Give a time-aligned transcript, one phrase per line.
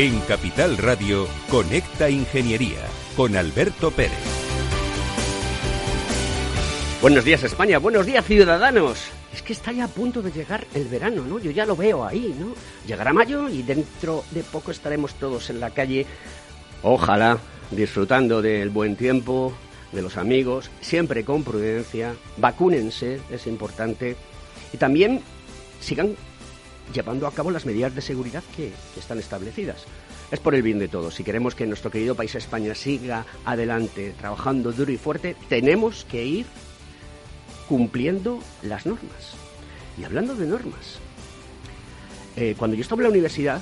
[0.00, 2.78] En Capital Radio, Conecta Ingeniería
[3.14, 4.16] con Alberto Pérez.
[7.02, 8.98] Buenos días España, buenos días ciudadanos.
[9.34, 11.38] Es que está ya a punto de llegar el verano, ¿no?
[11.38, 12.54] Yo ya lo veo ahí, ¿no?
[12.86, 16.06] Llegará mayo y dentro de poco estaremos todos en la calle,
[16.82, 17.36] ojalá,
[17.70, 19.52] disfrutando del buen tiempo,
[19.92, 24.16] de los amigos, siempre con prudencia, vacúnense, es importante,
[24.72, 25.20] y también
[25.78, 26.16] sigan
[26.92, 29.84] llevando a cabo las medidas de seguridad que, están establecidas.
[30.30, 31.14] Es por el bien de todos.
[31.14, 36.24] Si queremos que nuestro querido país España siga adelante, trabajando duro y fuerte, tenemos que
[36.24, 36.46] ir
[37.68, 39.34] cumpliendo las normas.
[39.98, 40.98] Y hablando de normas,
[42.36, 43.60] eh, cuando yo estaba en la universidad,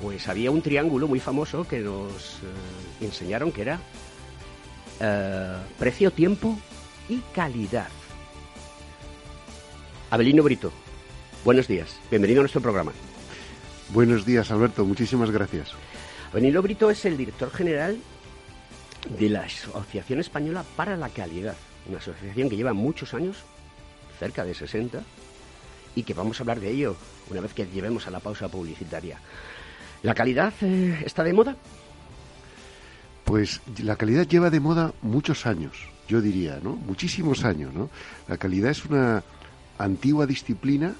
[0.00, 2.34] pues había un triángulo muy famoso que nos
[3.00, 3.80] eh, enseñaron que era
[5.00, 6.58] eh, precio, tiempo
[7.08, 7.88] y calidad.
[10.10, 10.72] Abelino Brito,
[11.48, 12.92] buenos días, bienvenido a nuestro programa.
[13.94, 15.70] Buenos días, Alberto, muchísimas gracias.
[16.30, 17.96] Abelino Brito es el director general
[19.18, 21.56] de la Asociación Española para la Calidad,
[21.88, 23.38] una asociación que lleva muchos años,
[24.18, 25.00] cerca de 60,
[25.94, 26.96] y que vamos a hablar de ello
[27.30, 29.18] una vez que llevemos a la pausa publicitaria.
[30.02, 31.56] ¿La calidad eh, está de moda?
[33.24, 36.76] Pues la calidad lleva de moda muchos años, yo diría, ¿no?
[36.76, 37.88] Muchísimos años, ¿no?
[38.28, 39.24] La calidad es una
[39.78, 40.94] antigua disciplina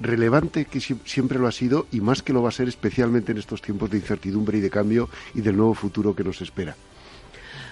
[0.00, 3.38] relevante que siempre lo ha sido y más que lo va a ser especialmente en
[3.38, 6.76] estos tiempos de incertidumbre y de cambio y del nuevo futuro que nos espera.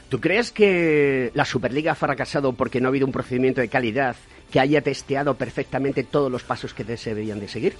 [0.09, 4.17] ¿Tú crees que la Superliga ha fracasado porque no ha habido un procedimiento de calidad
[4.51, 7.75] que haya testeado perfectamente todos los pasos que se deberían de seguir?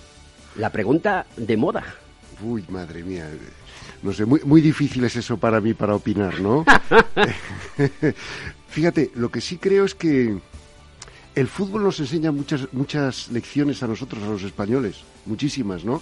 [0.57, 1.85] La pregunta de moda.
[2.43, 3.31] Uy, madre mía
[4.05, 6.65] no sé, muy, muy difícil es eso para mí para opinar, ¿no?
[8.69, 10.37] Fíjate, lo que sí creo es que
[11.35, 16.01] el fútbol nos enseña muchas, muchas lecciones a nosotros, a los españoles, muchísimas, ¿no?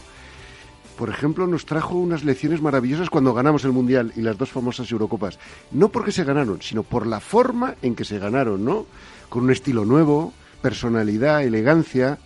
[0.96, 4.90] Por ejemplo, nos trajo unas lecciones maravillosas cuando ganamos el Mundial y las dos famosas
[4.92, 5.38] Eurocopas.
[5.70, 8.86] No porque se ganaron, sino por la forma en que se ganaron, ¿no?
[9.30, 12.18] Con un estilo nuevo, personalidad, elegancia,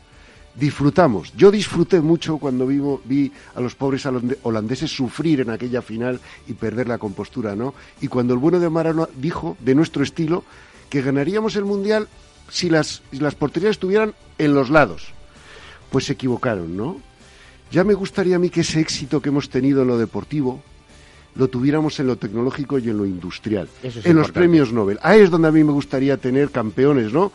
[0.56, 1.33] disfrutamos.
[1.37, 4.05] Yo disfruté mucho cuando vivo, vi a los pobres
[4.43, 7.73] holandeses sufrir en aquella final y perder la compostura, ¿no?
[8.00, 10.43] Y cuando el bueno de Marano dijo, de nuestro estilo,
[10.91, 12.09] que ganaríamos el Mundial
[12.50, 15.08] si las, si las porterías estuvieran en los lados.
[15.90, 17.00] Pues se equivocaron, ¿no?
[17.70, 20.62] Ya me gustaría a mí que ese éxito que hemos tenido en lo deportivo
[21.34, 24.98] lo tuviéramos en lo tecnológico y en lo industrial, en los premios Nobel.
[25.02, 27.30] Ahí es donde a mí me gustaría tener campeones, ¿no?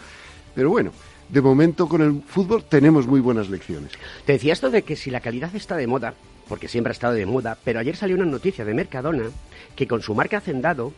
[0.56, 0.92] Pero bueno,
[1.30, 3.92] de momento con el fútbol tenemos muy buenas lecciones.
[4.26, 6.16] Te decía esto de que si la calidad está de moda,
[6.48, 9.30] porque siempre ha estado de moda, pero ayer salió una noticia de Mercadona
[9.76, 10.94] que con su marca Hacendado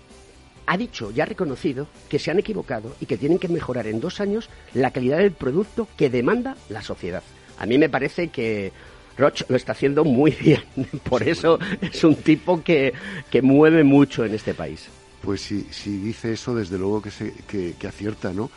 [0.65, 3.99] ha dicho y ha reconocido que se han equivocado y que tienen que mejorar en
[3.99, 7.23] dos años la calidad del producto que demanda la sociedad.
[7.57, 8.71] A mí me parece que
[9.17, 10.63] Roche lo está haciendo muy bien.
[11.03, 12.93] Por eso es un tipo que,
[13.41, 14.87] mueve mucho en este país.
[15.21, 18.49] Pues si, si dice eso, desde luego que, se, que acierta, ¿no?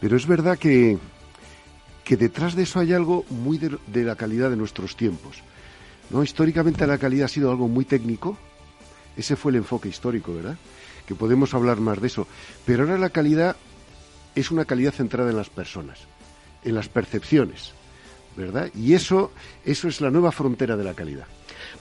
[0.00, 0.98] Pero es verdad que,
[2.04, 5.38] que detrás de eso hay algo muy de, la calidad de nuestros tiempos.
[6.10, 6.22] ¿no?
[6.22, 8.36] Históricamente la calidad ha sido algo muy técnico,
[9.16, 10.56] ese fue el enfoque histórico, ¿verdad?
[11.06, 12.26] Que podemos hablar más de eso.
[12.64, 13.56] Pero ahora la calidad
[14.34, 16.00] es una calidad centrada en las personas,
[16.64, 17.72] en las percepciones,
[18.36, 18.70] ¿verdad?
[18.74, 19.32] Y eso,
[19.64, 21.26] eso es la nueva frontera de la calidad.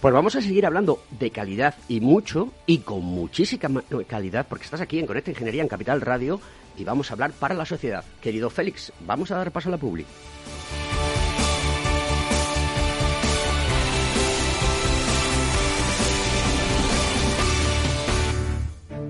[0.01, 4.81] Pues vamos a seguir hablando de calidad y mucho y con muchísima calidad, porque estás
[4.81, 6.39] aquí en Conecta Ingeniería en Capital Radio
[6.77, 8.03] y vamos a hablar para la sociedad.
[8.21, 10.05] Querido Félix, vamos a dar paso a la publi.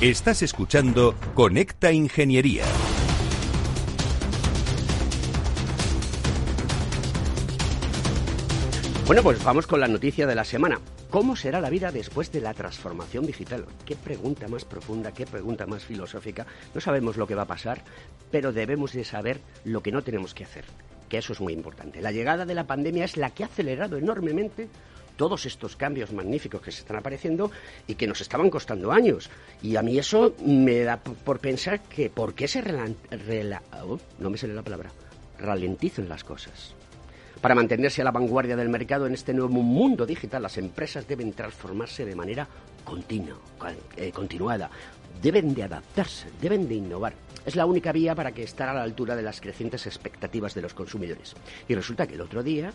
[0.00, 2.64] Estás escuchando Conecta Ingeniería.
[9.06, 10.80] Bueno, pues vamos con la noticia de la semana.
[11.10, 13.66] ¿Cómo será la vida después de la transformación digital?
[13.84, 16.46] Qué pregunta más profunda, qué pregunta más filosófica.
[16.74, 17.84] No sabemos lo que va a pasar,
[18.30, 20.64] pero debemos de saber lo que no tenemos que hacer,
[21.10, 22.00] que eso es muy importante.
[22.00, 24.70] La llegada de la pandemia es la que ha acelerado enormemente
[25.20, 27.50] todos estos cambios magníficos que se están apareciendo
[27.86, 29.28] y que nos estaban costando años.
[29.60, 32.60] Y a mí eso me da por pensar que por qué se
[33.82, 34.90] oh, no me sale la palabra,
[35.38, 36.74] ralentizan las cosas.
[37.42, 41.34] Para mantenerse a la vanguardia del mercado en este nuevo mundo digital, las empresas deben
[41.34, 42.48] transformarse de manera
[42.82, 43.36] continua,
[43.98, 44.70] eh, continuada.
[45.20, 47.12] Deben de adaptarse, deben de innovar.
[47.44, 50.62] Es la única vía para que estar a la altura de las crecientes expectativas de
[50.62, 51.36] los consumidores.
[51.68, 52.72] Y resulta que el otro día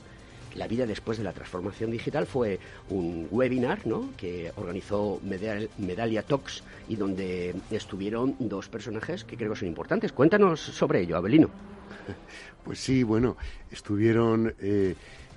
[0.56, 2.60] la vida después de la transformación digital fue
[2.90, 4.10] un webinar ¿no?
[4.18, 10.12] que organizó Medalia Talks y donde estuvieron dos personajes que creo que son importantes.
[10.12, 11.50] Cuéntanos sobre ello, Abelino.
[12.66, 13.38] Pues sí, bueno,
[13.70, 14.96] estuvieron eh,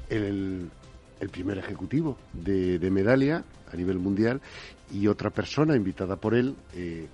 [0.09, 0.71] el,
[1.31, 4.41] primer ejecutivo de, Medalia a nivel mundial
[4.91, 6.55] y otra persona invitada por él.
[6.75, 7.07] Eh,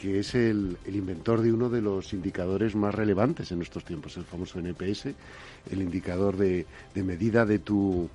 [0.00, 4.24] que es el, inventor de uno de los indicadores más relevantes en nuestros tiempos, el
[4.24, 5.06] famoso NPS,
[5.70, 8.08] el indicador de, medida de tu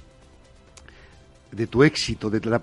[1.51, 2.61] de tu éxito, de,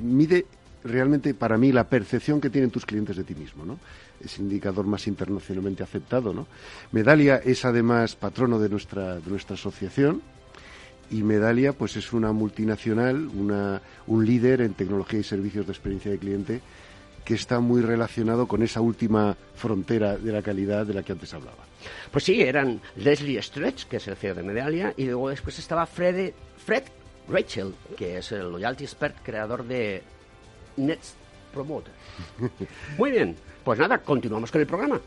[0.00, 0.44] mide
[0.84, 3.78] realmente para mí la percepción que tienen tus clientes de ti mismo, ¿no?
[4.22, 6.46] Es indicador más internacionalmente aceptado, ¿no?
[6.92, 10.20] Medalia es además patrono de nuestra de nuestra asociación
[11.10, 16.10] y Medalia pues es una multinacional, una, un líder en tecnología y servicios de experiencia
[16.10, 16.60] de cliente
[17.26, 21.34] que está muy relacionado con esa última frontera de la calidad de la que antes
[21.34, 21.58] hablaba.
[22.12, 25.86] Pues sí, eran Leslie Stretch, que es el CEO de Medallia, y luego después estaba
[25.86, 26.32] Fred,
[26.64, 26.84] Fred
[27.28, 30.04] Rachel, que es el Loyalty Expert, creador de
[30.76, 31.14] Nets
[31.52, 31.92] Promoter.
[32.96, 35.00] Muy bien, pues nada, continuamos con el programa.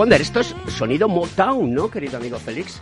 [0.00, 0.22] Wonder.
[0.22, 2.80] Esto es sonido Motown, ¿no, querido amigo Félix?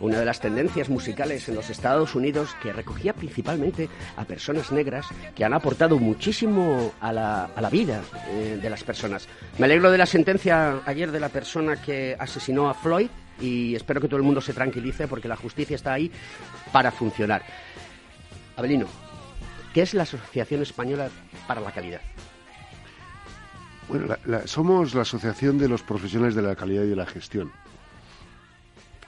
[0.00, 5.06] Una de las tendencias musicales en los Estados Unidos que recogía principalmente a personas negras
[5.34, 9.28] que han aportado muchísimo a la, a la vida eh, de las personas.
[9.56, 13.08] Me alegro de la sentencia ayer de la persona que asesinó a Floyd
[13.40, 16.12] y espero que todo el mundo se tranquilice porque la justicia está ahí
[16.70, 17.40] para funcionar.
[18.56, 18.88] Abelino,
[19.72, 21.08] ¿qué es la Asociación Española
[21.46, 22.02] para la Calidad?
[23.88, 24.14] Bueno,
[24.44, 27.50] somos la Asociación de los Profesionales de la Calidad y de la Gestión.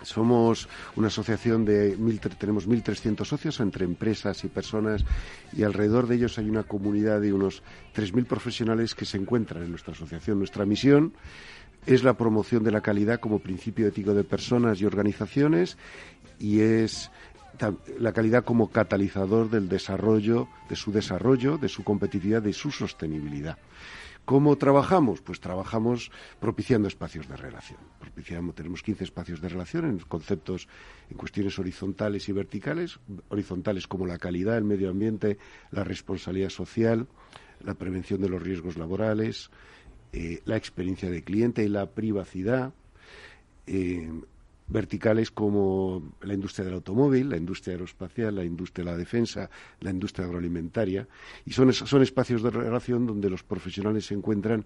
[0.03, 5.05] Somos una asociación de mil, tenemos 1.300 socios entre empresas y personas
[5.55, 7.63] y alrededor de ellos hay una comunidad de unos
[7.95, 10.39] 3.000 profesionales que se encuentran en nuestra asociación.
[10.39, 11.13] Nuestra misión
[11.85, 15.77] es la promoción de la calidad como principio ético de personas y organizaciones
[16.39, 17.11] y es
[17.99, 23.59] la calidad como catalizador del desarrollo, de su desarrollo, de su competitividad, de su sostenibilidad.
[24.25, 25.21] ¿Cómo trabajamos?
[25.23, 27.79] Pues trabajamos propiciando espacios de relación.
[27.99, 30.69] Propiciamos, tenemos 15 espacios de relación en conceptos,
[31.11, 33.01] en cuestiones horizontales y verticales.
[33.29, 35.39] Horizontales como la calidad, el medio ambiente,
[35.73, 37.09] la responsabilidad social,
[37.65, 39.51] la prevención de los riesgos laborales,
[40.13, 42.73] eh, la experiencia de cliente y la privacidad.
[43.67, 44.11] Eh,
[44.71, 49.51] verticales como la industria del automóvil, la industria aeroespacial, la industria de la defensa,
[49.81, 51.07] la industria agroalimentaria,
[51.45, 54.65] y son, espacios de relación donde los profesionales se encuentran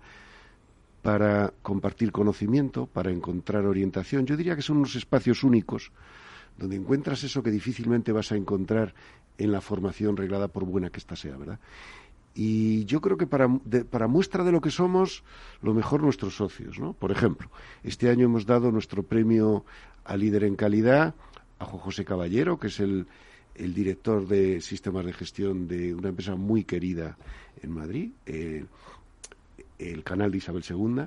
[1.02, 4.26] para compartir conocimiento, para encontrar orientación.
[4.26, 5.90] Yo diría que son unos espacios únicos
[6.56, 8.94] donde encuentras eso que difícilmente vas a encontrar
[9.36, 11.58] en la formación reglada por buena que ésta sea, ¿verdad?
[12.34, 13.48] Y yo creo que para,
[13.90, 15.22] para, muestra de lo que somos,
[15.62, 16.92] lo mejor nuestros socios, ¿no?
[16.92, 17.48] Por ejemplo,
[17.84, 19.64] este año hemos dado nuestro premio
[20.04, 21.14] a líder en calidad
[21.60, 23.06] a Juan José Caballero, que es el,
[23.54, 27.16] el director de sistemas de gestión de una empresa muy querida
[27.62, 31.04] en Madrid, el canal de Isabel II,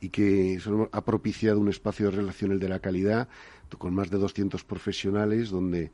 [0.00, 0.60] y que
[0.92, 3.28] ha propiciado un espacio de relaciones de la calidad
[3.78, 5.90] con más de 200 profesionales donde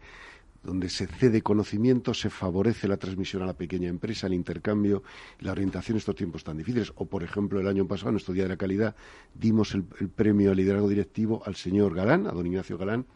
[0.62, 5.02] donde se cede conocimiento, se favorece la transmisión a la pequeña empresa, el intercambio,
[5.40, 6.92] la orientación en estos tiempos tan difíciles.
[6.96, 8.94] O, por ejemplo, el año pasado, en nuestro Día de la Calidad,
[9.34, 13.06] dimos el, premio al liderazgo directivo al señor Galán, a don Ignacio Galán,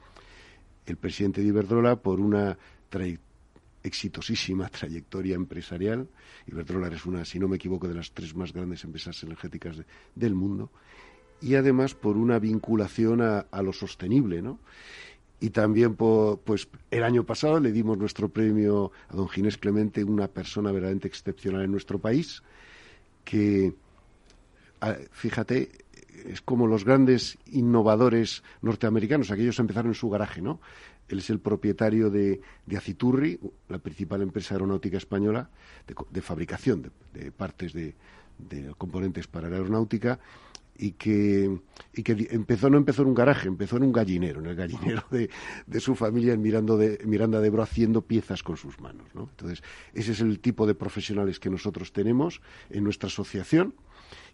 [0.87, 2.59] el presidente de Iberdrola, por una
[3.83, 6.09] exitosísima trayectoria empresarial.
[6.47, 9.77] Iberdrola es una, si no me equivoco, de las tres más grandes empresas energéticas
[10.15, 10.71] del mundo.
[11.41, 14.59] Y además por una vinculación a lo sostenible, ¿no?
[15.41, 20.29] Y también pues el año pasado le dimos nuestro premio a don Ginés Clemente, una
[20.29, 22.43] persona verdaderamente excepcional en nuestro país,
[23.25, 23.75] que,
[24.81, 25.71] ah, fíjate,
[26.27, 30.61] es como los grandes innovadores norteamericanos, aquellos empezaron en su garaje, ¿no?
[31.09, 33.39] Él es el propietario de, de Aciturri,
[33.69, 35.51] la principal empresa aeronáutica española
[36.11, 37.95] de, fabricación de, partes de,
[38.39, 40.19] de componentes para la aeronáutica
[40.79, 41.59] y que,
[41.95, 45.05] y que empezó, no empezó en un garaje, empezó en un gallinero, en el gallinero
[45.11, 45.31] de,
[45.67, 49.07] de su familia en Miranda de, Miranda de Ebro haciendo piezas con sus manos.
[49.15, 49.29] ¿no?
[49.31, 49.63] Entonces,
[49.95, 52.41] ese es el tipo de profesionales que nosotros tenemos
[52.71, 53.75] en nuestra asociación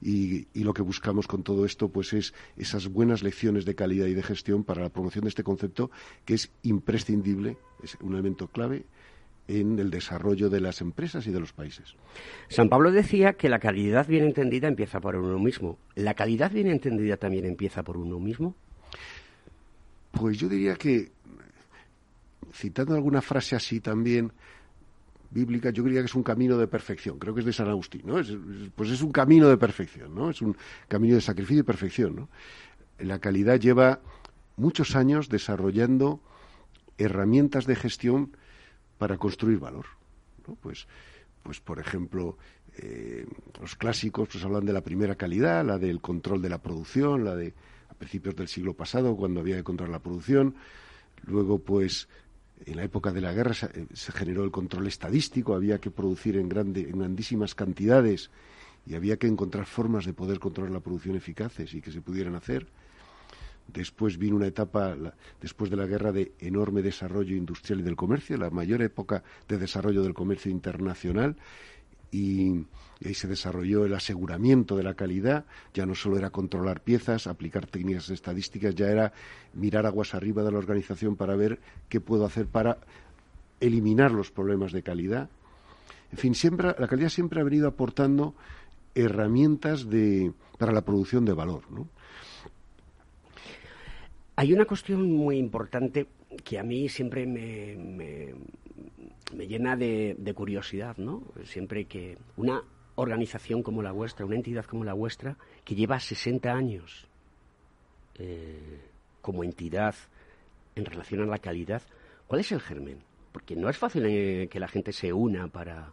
[0.00, 4.06] y, y, lo que buscamos con todo esto pues es esas buenas lecciones de calidad
[4.06, 5.90] y de gestión para la promoción de este concepto
[6.24, 8.84] que es imprescindible, es un elemento clave
[9.48, 11.94] en el desarrollo de las empresas y de los países.
[12.48, 15.78] San Pablo decía que la calidad bien entendida empieza por uno mismo.
[15.94, 18.54] ¿La calidad bien entendida también empieza por uno mismo?
[20.12, 21.10] Pues yo diría que,
[22.52, 24.32] citando alguna frase así también
[25.30, 27.18] bíblica, yo diría que es un camino de perfección.
[27.18, 28.20] Creo que es de San Agustín, ¿no?
[28.74, 30.30] pues es un camino de perfección, ¿no?
[30.30, 30.56] Es un
[30.88, 32.28] camino de sacrificio y perfección, ¿no?
[32.98, 34.00] La calidad lleva
[34.56, 36.20] muchos años desarrollando
[36.98, 38.36] herramientas de gestión
[39.02, 39.86] para construir valor.
[40.60, 40.86] Pues,
[41.42, 42.38] pues, por ejemplo,
[42.76, 43.26] eh,
[43.60, 47.34] los clásicos pues hablan de la primera calidad, la del control de la producción, la
[47.34, 47.52] de
[47.90, 50.54] a principios del siglo pasado, cuando había que controlar la producción.
[51.24, 52.06] Luego, pues,
[52.64, 56.36] en la época de la guerra se, eh, generó el control estadístico, había que producir
[56.36, 58.30] en, grande, en grandísimas cantidades
[58.86, 62.36] y había que encontrar formas de poder controlar la producción eficaces y que se pudieran
[62.36, 62.68] hacer.
[63.68, 64.94] Después vino una etapa,
[65.40, 69.58] después de la guerra, de enorme desarrollo industrial y del comercio, la mayor época de
[69.58, 71.36] desarrollo del comercio internacional.
[72.10, 72.66] Y,
[73.04, 77.66] ahí se desarrolló el aseguramiento de la calidad, ya no solo era controlar piezas, aplicar
[77.66, 79.12] técnicas estadísticas, ya era
[79.54, 82.78] mirar aguas arriba de la organización para ver qué puedo hacer para
[83.60, 85.30] eliminar los problemas de calidad.
[86.12, 88.34] En fin, siempre, la calidad siempre ha venido aportando
[88.94, 91.62] herramientas de, para la producción de valor.
[91.70, 91.88] ¿no?
[94.36, 96.06] Hay una cuestión muy importante
[96.44, 101.22] que a mí siempre me, me, llena de, curiosidad, ¿no?
[101.44, 102.62] Siempre que una
[102.94, 107.06] organización como la vuestra, una entidad como la vuestra, que lleva 60 años
[108.14, 108.80] eh,
[109.20, 109.94] como entidad
[110.74, 111.82] en relación a la calidad,
[112.26, 112.98] ¿cuál es el germen?
[113.32, 115.92] Porque no es fácil eh, que la gente se una para,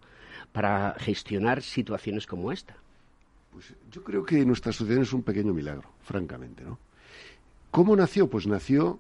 [0.51, 2.77] para gestionar situaciones como esta.
[3.51, 6.77] Pues yo creo que nuestra sociedad es un pequeño milagro, francamente, ¿no?
[7.71, 8.29] ¿Cómo nació?
[8.29, 8.99] Pues nació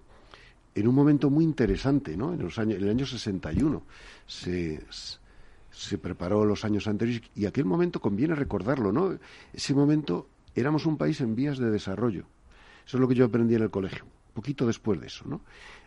[0.75, 2.33] en un momento muy interesante, ¿no?
[2.33, 3.83] En, los años, en el año 61
[4.27, 4.81] se,
[5.71, 9.17] se preparó los años anteriores y aquel momento conviene recordarlo, ¿no?
[9.53, 12.25] Ese momento éramos un país en vías de desarrollo.
[12.85, 15.41] Eso es lo que yo aprendí en el colegio, poquito después de eso, ¿no?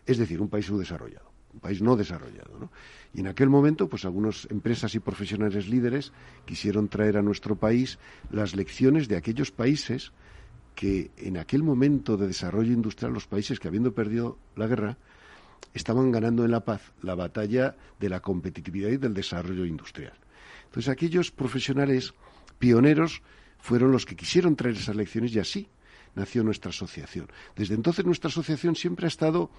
[0.07, 2.71] Es decir, un país subdesarrollado, un país no desarrollado, ¿no?
[3.15, 6.13] Y en aquel momento, pues algunas empresas y profesionales líderes
[6.45, 7.99] quisieron traer a nuestro país
[8.31, 10.13] las lecciones de aquellos países
[10.75, 14.99] que en aquel momento de desarrollo industrial los países que habiendo perdido la guerra
[15.75, 20.15] estaban ganando en la paz la batalla de la competitividad y del desarrollo industrial.
[20.65, 22.15] Entonces aquellos profesionales
[22.59, 23.23] pioneros
[23.59, 25.69] fueron los que quisieron traer esas lecciones y así
[26.15, 27.29] nació nuestra asociación.
[27.57, 29.51] Desde entonces nuestra asociación siempre ha estado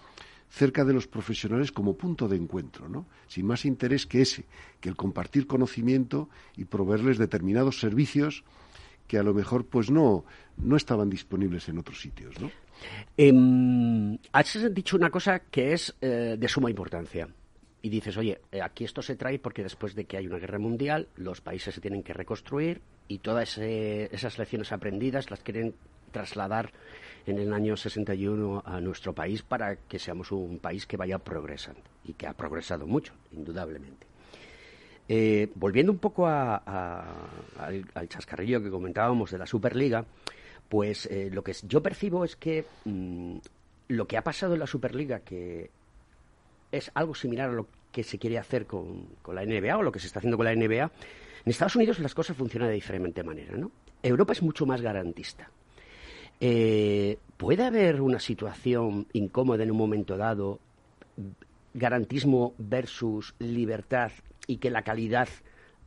[0.49, 3.07] cerca de los profesionales como punto de encuentro, ¿no?
[3.27, 4.45] Sin más interés que ese,
[4.79, 8.43] que el compartir conocimiento y proveerles determinados servicios
[9.07, 10.25] que a lo mejor pues no,
[10.57, 12.49] no estaban disponibles en otros sitios, ¿no?
[13.17, 17.27] Eh, has dicho una cosa que es eh, de suma importancia.
[17.81, 20.57] Y dices, oye, eh, aquí esto se trae porque después de que hay una guerra
[20.57, 25.75] mundial, los países se tienen que reconstruir y todas esas lecciones aprendidas las quieren
[26.11, 26.71] trasladar
[27.25, 31.81] en el año 61 a nuestro país para que seamos un país que vaya progresando
[32.05, 34.12] y que ha progresado mucho, indudablemente.
[35.09, 36.63] Eh, volviendo un poco al,
[38.07, 40.05] chascarrillo que comentábamos de la Superliga,
[40.69, 43.37] pues eh, lo que yo percibo es que mm,
[43.89, 45.69] lo que ha pasado en la Superliga, que
[46.71, 49.99] es algo similar a lo que se quiere hacer con, la NBA o lo que
[49.99, 50.83] se está haciendo con la NBA.
[50.83, 53.71] En Estados Unidos las cosas funcionan de diferente manera, ¿no?
[54.01, 55.49] Europa es mucho más garantista.
[56.39, 60.59] Eh, ¿Puede haber una situación incómoda en un momento dado,
[61.73, 64.11] garantismo versus libertad,
[64.47, 65.27] y que la calidad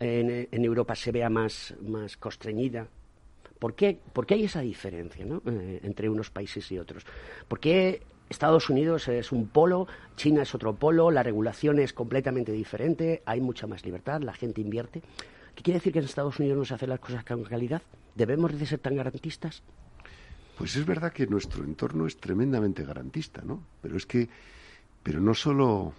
[0.01, 2.89] en, Europa se vea más, más constreñida?
[3.59, 5.43] ¿Por qué, ¿Por qué hay esa diferencia ¿no?
[5.47, 7.05] Eh, entre unos países y otros?
[7.49, 9.87] ¿Por qué Estados Unidos es un polo,
[10.17, 14.61] China es otro polo, la regulación es completamente diferente, hay mucha más libertad, la gente
[14.61, 15.03] invierte?
[15.55, 17.81] ¿Qué quiere decir que en Estados Unidos no se hacen las cosas con calidad?
[18.15, 19.63] ¿Debemos de ser tan garantistas?
[20.59, 23.63] Pues es verdad que nuestro entorno es tremendamente garantista, ¿no?
[23.81, 24.29] Pero es que,
[25.03, 25.95] pero no solo,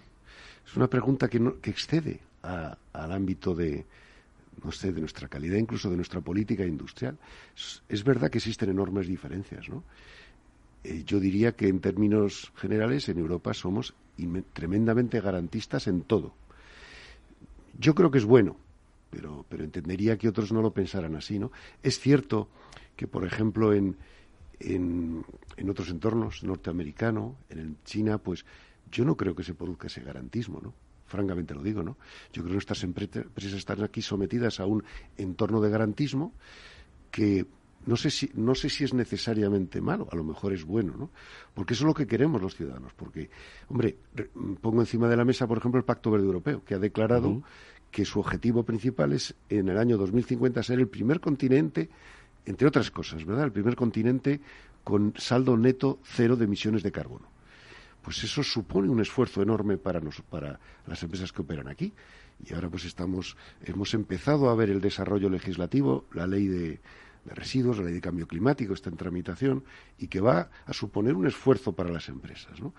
[0.65, 3.85] es una pregunta que, que excede al ámbito de,
[4.63, 7.17] no sé, de nuestra calidad, incluso de nuestra política industrial.
[7.87, 9.83] Es, verdad que existen enormes diferencias, ¿no?
[10.83, 13.93] Eh, yo diría que en términos generales en Europa somos
[14.53, 16.33] tremendamente garantistas en todo.
[17.79, 18.57] Yo creo que es bueno,
[19.09, 21.51] pero, pero entendería que otros no lo pensaran así, ¿no?
[21.83, 22.49] Es cierto
[22.95, 23.95] que, por ejemplo, en,
[24.59, 25.23] en,
[25.55, 28.45] en otros entornos, norteamericano, en China, pues
[28.91, 30.73] yo no creo que se produzca ese garantismo, ¿no?
[31.07, 31.97] Francamente lo digo, ¿no?
[32.31, 34.83] Yo creo que nuestras empresas están aquí sometidas a un
[35.17, 36.33] entorno de garantismo
[37.09, 37.45] que
[37.85, 41.09] no sé si no sé si es necesariamente malo, a lo mejor es bueno, ¿no?
[41.53, 43.29] Porque eso es lo que queremos los ciudadanos, porque
[43.69, 43.97] hombre,
[44.61, 47.41] pongo encima de la mesa, por ejemplo, el Pacto Verde Europeo, que ha declarado
[47.89, 51.89] que su objetivo principal es en el año 2050 ser el primer continente
[52.45, 53.45] entre otras cosas, ¿verdad?
[53.45, 54.39] El primer continente
[54.83, 57.36] con saldo neto cero de emisiones de carbono
[58.07, 59.99] pues eso supone un esfuerzo enorme para,
[60.29, 61.91] para las empresas que operan aquí.
[62.41, 66.79] Y ahora pues estamos, hemos empezado a ver el desarrollo legislativo, la ley de,
[67.25, 69.65] residuos, la ley de cambio climático está en tramitación
[69.97, 72.61] y que va a suponer un esfuerzo para las empresas.
[72.61, 72.73] ¿no?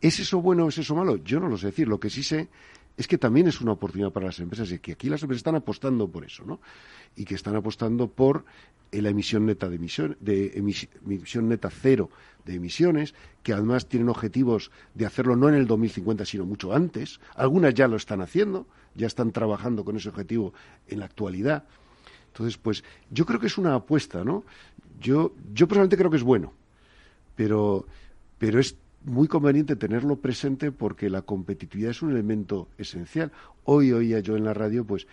[0.00, 1.18] ¿Es eso bueno o es eso malo?
[1.18, 1.86] Yo no lo sé decir.
[1.86, 2.48] Lo que sí sé
[2.96, 5.56] es que también es una oportunidad para las empresas y que aquí las empresas están
[5.56, 6.60] apostando por eso, ¿no?
[7.16, 8.44] Y que están apostando por
[8.92, 12.10] la emisión neta de emisión, de emisión neta cero
[12.44, 17.20] de emisiones, que además tienen objetivos de hacerlo no en el 2050, sino mucho antes.
[17.34, 20.52] Algunas ya lo están haciendo, ya están trabajando con ese objetivo
[20.86, 21.64] en la actualidad.
[22.28, 24.44] Entonces, pues yo creo que es una apuesta, ¿no?
[25.00, 26.52] Yo, yo personalmente creo que es bueno,
[27.34, 27.86] pero,
[28.38, 33.32] pero es muy conveniente tenerlo presente porque la competitividad es un elemento esencial.
[33.64, 35.06] Hoy oía yo en la radio, pues,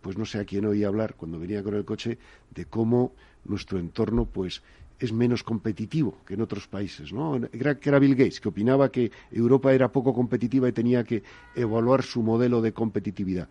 [0.00, 2.18] pues no sé a quién oía hablar cuando venía con el coche
[2.54, 4.62] de cómo nuestro entorno, pues,
[4.98, 7.40] es menos competitivo que en otros países, ¿no?
[7.52, 11.22] Era, Bill Gates, que opinaba que Europa era poco competitiva y tenía que
[11.54, 13.48] evaluar su modelo de competitividad.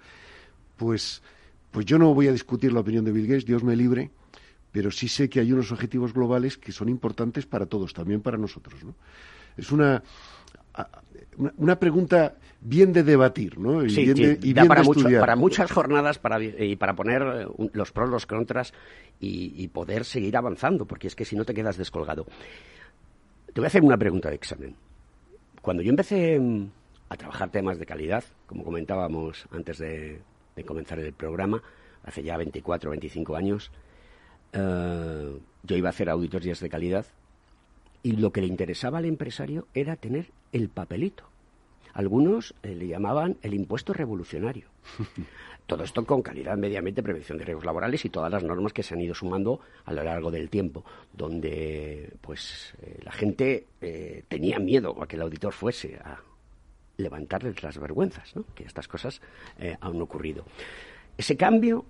[0.75, 1.21] Pues,
[1.71, 4.11] pues yo no voy a discutir la opinión de Bill Gates, Dios me libre,
[4.71, 8.37] pero sí sé que hay unos objetivos globales que son importantes para todos, también para
[8.37, 8.95] nosotros, ¿no?
[9.57, 10.03] Es una,
[11.57, 13.83] una pregunta bien de debatir, ¿no?
[13.83, 14.83] Y bien, de, y para,
[15.19, 18.73] para muchas jornadas para, y para poner eh, los pros, los contras
[19.19, 22.25] y, poder seguir avanzando, porque es que si no te quedas descolgado.
[23.53, 24.75] Te voy a hacer una pregunta de examen.
[25.61, 26.69] Cuando yo empecé mm,
[27.09, 30.21] a trabajar temas de calidad, como comentábamos antes de,
[30.65, 31.61] comenzar el programa,
[32.03, 33.71] hace ya 24 o 25 años,
[34.53, 37.05] eh, yo iba a hacer auditorías de calidad
[38.03, 41.25] y lo que le interesaba al empresario era tener el papelito.
[41.93, 44.67] Algunos eh, le llamaban el impuesto revolucionario.
[45.65, 48.83] Todo esto con calidad, medio ambiente, prevención de riesgos laborales y todas las normas que
[48.83, 54.23] se han ido sumando a lo largo del tiempo, donde pues eh, la gente eh,
[54.29, 56.21] tenía miedo a que el auditor fuese a
[56.95, 58.45] levantarles las vergüenzas, ¿no?
[58.55, 59.19] que estas cosas
[59.81, 60.45] han ocurrido.
[61.17, 61.83] Ese cambio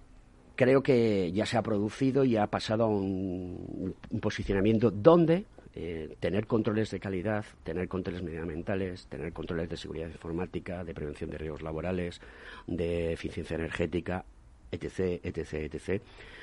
[0.55, 5.45] creo que ya se ha producido y ha pasado a un posicionamiento donde
[5.79, 11.29] eh, tener controles de calidad, tener controles medioambientales, tener controles de seguridad informática, de prevención
[11.29, 12.19] de riesgos laborales,
[12.65, 14.25] de eficiencia energética,
[14.71, 16.01] etc., etc., etc.,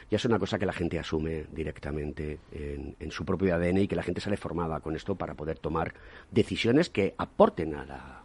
[0.08, 3.96] ya es una cosa que la gente asume directamente en, su propio ADN y que
[3.96, 5.94] la gente sale formada con esto para poder tomar
[6.30, 8.22] decisiones que aporten a la,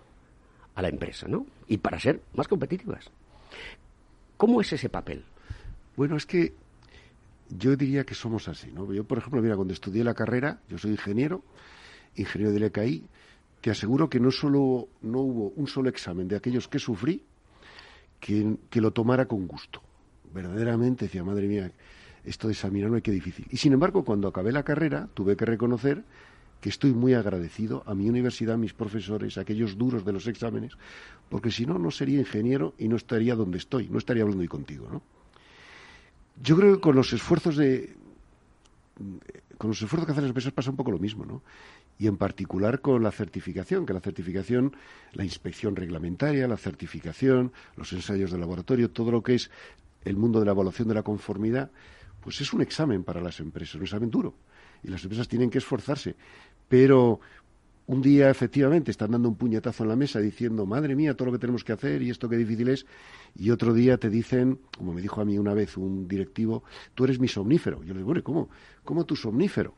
[0.76, 1.48] a la empresa, ¿no?
[1.67, 3.10] Y para ser más competitivas.
[4.38, 5.24] ¿Cómo es ese papel?
[5.95, 6.54] Bueno, es que
[7.50, 8.92] yo diría que somos así, ¿no?
[8.94, 11.44] Yo, por ejemplo, mira, cuando estudié la carrera, yo soy ingeniero,
[12.16, 13.04] ingeniero del ECAI,
[13.62, 17.24] te aseguro que no solo no hubo un solo examen de aquellos que sufrí
[18.20, 19.82] que, lo tomara con gusto.
[20.34, 21.72] Verdaderamente decía, madre mía,
[22.24, 23.48] esto de examinarme qué difícil.
[23.50, 26.04] Y sin embargo, cuando acabé la carrera, tuve que reconocer
[26.62, 30.28] que estoy muy agradecido a mi universidad, a mis profesores, a aquellos duros de los
[30.28, 30.74] exámenes,
[31.30, 34.50] porque si no, no sería ingeniero y no estaría donde estoy, no estaría hablando hoy
[34.50, 35.02] contigo, ¿no?
[36.41, 37.95] Yo creo que con los esfuerzos de
[39.58, 41.41] con los esfuerzos que hacen las empresas pasa un poco lo mismo, ¿no?
[41.99, 44.73] y en particular con la certificación, que la certificación,
[45.12, 49.52] la inspección reglamentaria, la certificación, los ensayos de laboratorio, todo lo que es
[50.06, 51.69] el mundo de la evaluación de la conformidad,
[52.21, 54.34] pues es un examen para las empresas, un examen duro.
[54.82, 56.15] Y las empresas tienen que esforzarse.
[56.69, 57.19] Pero
[57.89, 61.32] un día efectivamente están dando un puñetazo en la mesa diciendo, madre mía, todo lo
[61.32, 62.86] que tenemos que hacer y esto qué difícil es,
[63.36, 67.06] y otro día te dicen, como me dijo a mí una vez un directivo, tú
[67.06, 67.82] eres mi somnífero.
[67.84, 68.49] Yo le digo, bueno, ¿cómo?
[68.84, 69.73] ¿Cómo tu somnífero?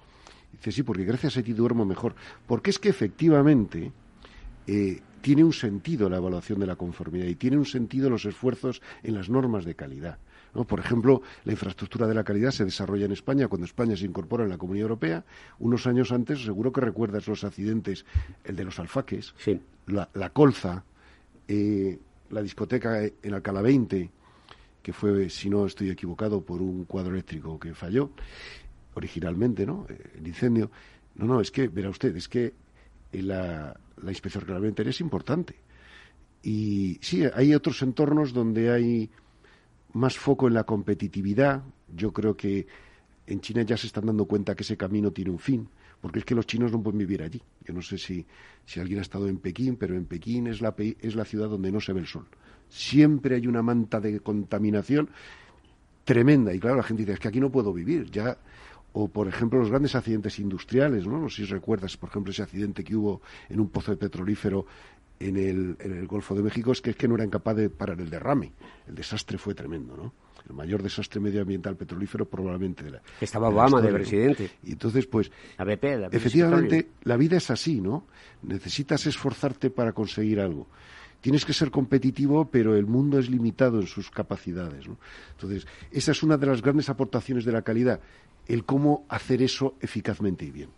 [0.52, 2.14] Dice, sí, porque gracias a ti duermo mejor.
[2.48, 3.94] Porque es que efectivamente
[4.68, 8.82] eh, tiene un sentido la evaluación de la conformidad y tiene un sentido los esfuerzos
[9.04, 10.18] en las normas de calidad.
[10.54, 14.44] Por ejemplo, la infraestructura de la calidad se desarrolla en España cuando España se incorpora
[14.44, 15.24] en la Comunidad Europea.
[15.60, 18.06] Unos años antes, seguro que recuerdas los accidentes,
[18.44, 19.34] el de los alfaques,
[19.88, 20.84] la, colza,
[21.48, 21.98] eh,
[22.30, 24.10] la discoteca en Alcalá 20,
[24.82, 28.12] que fue, si no estoy equivocado, por un cuadro eléctrico que falló
[28.96, 29.86] originalmente, ¿no?
[29.88, 30.70] Eh, el incendio.
[31.16, 32.54] No, no, es que, verá usted, es que
[33.14, 35.56] la, la inspección reglamentaria es importante.
[36.44, 39.10] Y sí, hay otros entornos donde hay
[39.94, 41.64] más foco en la competitividad.
[41.96, 42.68] Yo creo que
[43.28, 45.68] en China ya se están dando cuenta que ese camino tiene un fin,
[46.00, 47.42] porque es que los chinos no pueden vivir allí.
[47.66, 48.26] Yo no sé si,
[48.66, 51.72] si alguien ha estado en Pekín, pero en Pekín es la, es la ciudad donde
[51.72, 52.28] no se ve el sol.
[52.70, 55.10] Siempre hay una manta de contaminación
[56.04, 56.54] tremenda.
[56.54, 58.10] Y claro, la gente dice, es que aquí no puedo vivir.
[58.10, 58.38] Ya
[58.94, 61.18] o por ejemplo los grandes accidentes industriales, ¿no?
[61.18, 64.66] No sé si recuerdas, por ejemplo, ese accidente que hubo en un pozo de petrolífero
[65.28, 67.70] en el, en el Golfo de México, es que, es que no eran capaces de
[67.70, 68.52] parar el derrame.
[68.88, 70.14] El desastre fue tremendo, ¿no?
[70.50, 73.02] El mayor desastre medioambiental petrolífero probablemente de la.
[73.22, 74.50] Estaba Obama de, presidente.
[74.64, 75.32] Y entonces, pues.
[75.58, 78.08] La BP, efectivamente, la vida es así, ¿no?
[78.42, 80.68] Necesitas esforzarte para conseguir algo
[81.22, 84.88] tienes que ser competitivo, pero el mundo es limitado en sus capacidades.
[84.88, 84.98] ¿no?
[85.34, 88.02] Entonces, esa es una de las grandes aportaciones de la calidad,
[88.48, 90.70] el cómo hacer eso eficazmente y bien.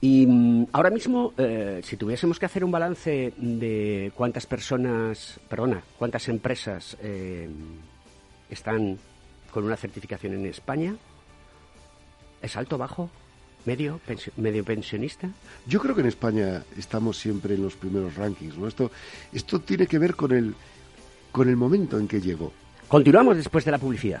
[0.00, 5.82] Y mm, ahora mismo, eh, si tuviésemos que hacer un balance de cuántas personas, perdona,
[5.96, 7.48] cuántas empresas eh,
[8.50, 8.98] están
[9.52, 10.96] con una certificación en España,
[12.42, 13.10] ¿es alto, bajo,
[13.64, 14.00] medio,
[14.36, 15.30] medio pensionista?
[15.66, 18.58] Yo creo que en España estamos siempre en los primeros rankings.
[18.58, 18.66] ¿no?
[18.66, 18.90] Esto,
[19.32, 20.54] esto tiene que ver con el,
[21.30, 22.52] con el momento en que llegó.
[22.88, 24.20] Continuamos después de la publicidad.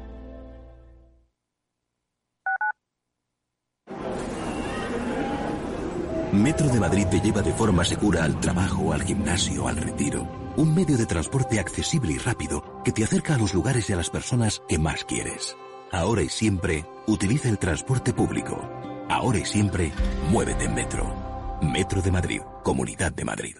[6.33, 10.75] Metro de Madrid te lleva de forma segura al trabajo, al gimnasio, al retiro un
[10.75, 14.09] medio de transporte accesible y rápido que te acerca a los lugares y a las
[14.09, 15.57] personas que más quieres.
[15.91, 18.69] Ahora y siempre, utiliza el transporte público.
[19.09, 19.91] Ahora y siempre,
[20.29, 21.59] muévete en Metro.
[21.61, 23.55] Metro de Madrid, Comunidad de Madrid.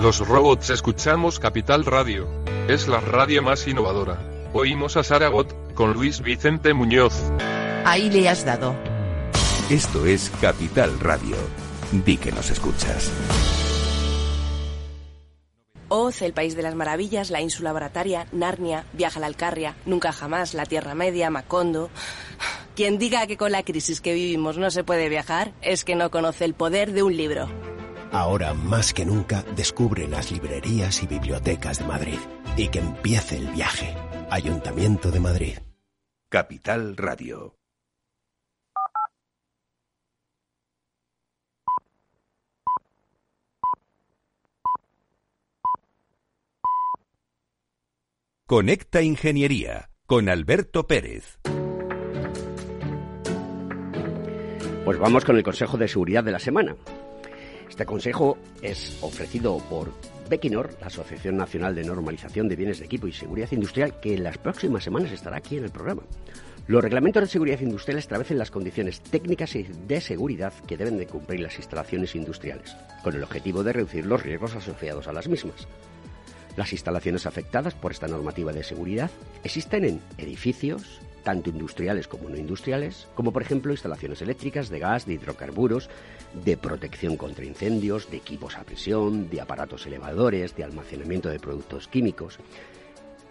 [0.00, 2.28] Los robots escuchamos Capital Radio.
[2.68, 4.18] Es la radio más innovadora.
[4.52, 7.14] Oímos a Saragot con Luis Vicente Muñoz.
[7.84, 8.91] Ahí le has dado.
[9.70, 11.36] Esto es Capital Radio.
[11.92, 13.10] Di que nos escuchas.
[15.88, 20.12] Oz, El País de las Maravillas, La Ínsula Barataria, Narnia, Viaja a la Alcarria, Nunca
[20.12, 21.90] Jamás, La Tierra Media, Macondo.
[22.74, 26.10] Quien diga que con la crisis que vivimos no se puede viajar es que no
[26.10, 27.48] conoce el poder de un libro.
[28.10, 32.18] Ahora más que nunca descubre las librerías y bibliotecas de Madrid
[32.56, 33.94] y que empiece el viaje.
[34.28, 35.58] Ayuntamiento de Madrid.
[36.28, 37.61] Capital Radio.
[48.52, 51.38] Conecta Ingeniería con Alberto Pérez.
[54.84, 56.76] Pues vamos con el Consejo de Seguridad de la semana.
[57.66, 59.94] Este consejo es ofrecido por
[60.28, 64.22] Bequinor, la Asociación Nacional de Normalización de Bienes de Equipo y Seguridad Industrial, que en
[64.22, 66.02] las próximas semanas estará aquí en el programa.
[66.66, 71.06] Los reglamentos de seguridad industrial establecen las condiciones técnicas y de seguridad que deben de
[71.06, 75.66] cumplir las instalaciones industriales, con el objetivo de reducir los riesgos asociados a las mismas.
[76.56, 79.10] Las instalaciones afectadas por esta normativa de seguridad
[79.42, 85.06] existen en edificios, tanto industriales como no industriales, como por ejemplo instalaciones eléctricas, de gas,
[85.06, 85.88] de hidrocarburos,
[86.44, 91.88] de protección contra incendios, de equipos a presión, de aparatos elevadores, de almacenamiento de productos
[91.88, 92.38] químicos.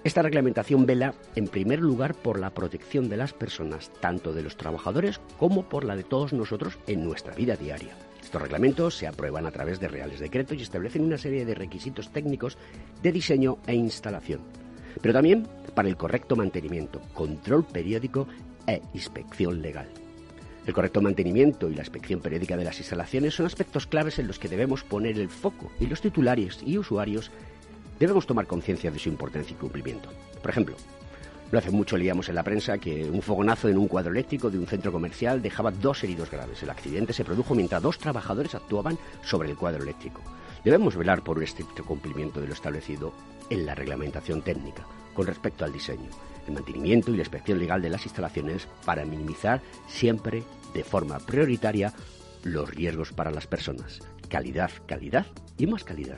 [0.04, 4.58] Esta reglamentación vela, en primer lugar, por la protección de las personas, tanto de los
[4.58, 7.96] trabajadores como por la de todos nosotros en nuestra vida diaria.
[8.32, 12.14] Estos reglamentos se aprueban a través de reales decretos y establecen una serie de requisitos
[12.14, 12.58] técnicos
[13.04, 14.40] de diseño e instalación,
[15.02, 18.30] pero también para el correcto mantenimiento, control periódico
[18.68, 19.90] e inspección legal.
[20.66, 24.40] El correcto mantenimiento y la inspección periódica de las instalaciones son aspectos claves en los
[24.40, 27.32] que debemos poner el foco y los titulares y usuarios
[28.00, 30.08] debemos tomar conciencia de su importancia y cumplimiento.
[30.42, 30.78] Por ejemplo,
[31.52, 34.58] no hace mucho leíamos en la prensa que un fogonazo en un cuadro eléctrico de
[34.58, 36.64] un centro comercial dejaba dos heridos graves.
[36.64, 40.22] El accidente se produjo mientras dos trabajadores actuaban sobre el cuadro eléctrico.
[40.64, 43.14] Debemos velar por un estricto cumplimiento de lo establecido
[43.50, 46.10] en la reglamentación técnica con respecto al diseño,
[46.48, 51.94] el mantenimiento y la inspección legal de las instalaciones para minimizar siempre de forma prioritaria
[52.44, 54.00] los riesgos para las personas.
[54.30, 55.26] Calidad, calidad
[55.58, 56.18] y más calidad.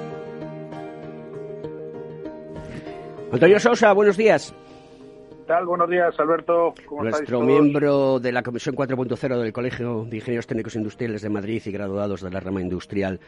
[3.31, 4.53] Antonio Sosa, buenos días.
[5.29, 5.65] ¿Qué tal?
[5.65, 6.73] Buenos días, Alberto.
[6.85, 11.61] ¿Cómo Nuestro miembro de la Comisión 4.0 del Colegio de Ingenieros Técnicos Industriales de Madrid
[11.65, 13.21] y graduados de la rama industrial.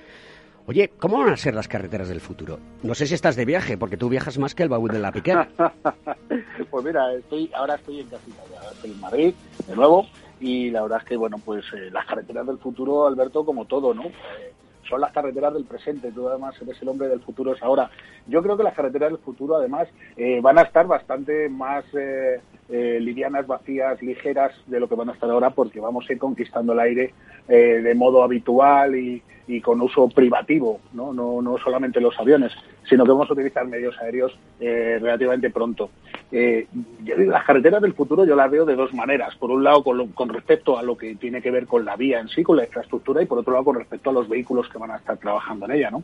[0.66, 2.60] Oye, ¿cómo van a ser las carreteras del futuro?
[2.84, 5.12] No sé si estás de viaje, porque tú viajas más que el baúl de la
[5.12, 5.50] piquera.
[6.72, 9.34] pues mira, estoy, ahora estoy en casita, ahora estoy en Madrid,
[9.68, 10.08] de nuevo,
[10.42, 13.94] y la verdad es que, bueno, pues eh, las carreteras del futuro, Alberto, como todo,
[13.94, 14.04] ¿no?
[14.04, 14.54] Eh,
[14.88, 17.90] son las carreteras del presente, tú además eres el hombre del futuro es ahora.
[18.28, 22.42] Yo creo que las carreteras del futuro además eh, van a estar bastante más eh,
[22.70, 26.20] eh, livianas, vacías, ligeras de lo que van a estar ahora porque vamos a ir
[26.20, 27.14] conquistando el aire
[27.46, 31.12] de modo habitual y, y, con uso privativo, ¿no?
[31.12, 31.42] ¿no?
[31.42, 32.54] No, solamente los aviones,
[32.88, 35.90] sino que vamos a utilizar medios aéreos relativamente pronto.
[36.32, 39.36] yo las carreteras del futuro yo las veo de dos maneras.
[39.36, 42.22] Por un lado, con, con respecto a lo que tiene que ver con la vía
[42.22, 44.78] en sí, con la infraestructura, y por otro lado, con respecto a los vehículos que
[44.78, 46.02] van a estar trabajando en ella, ¿no?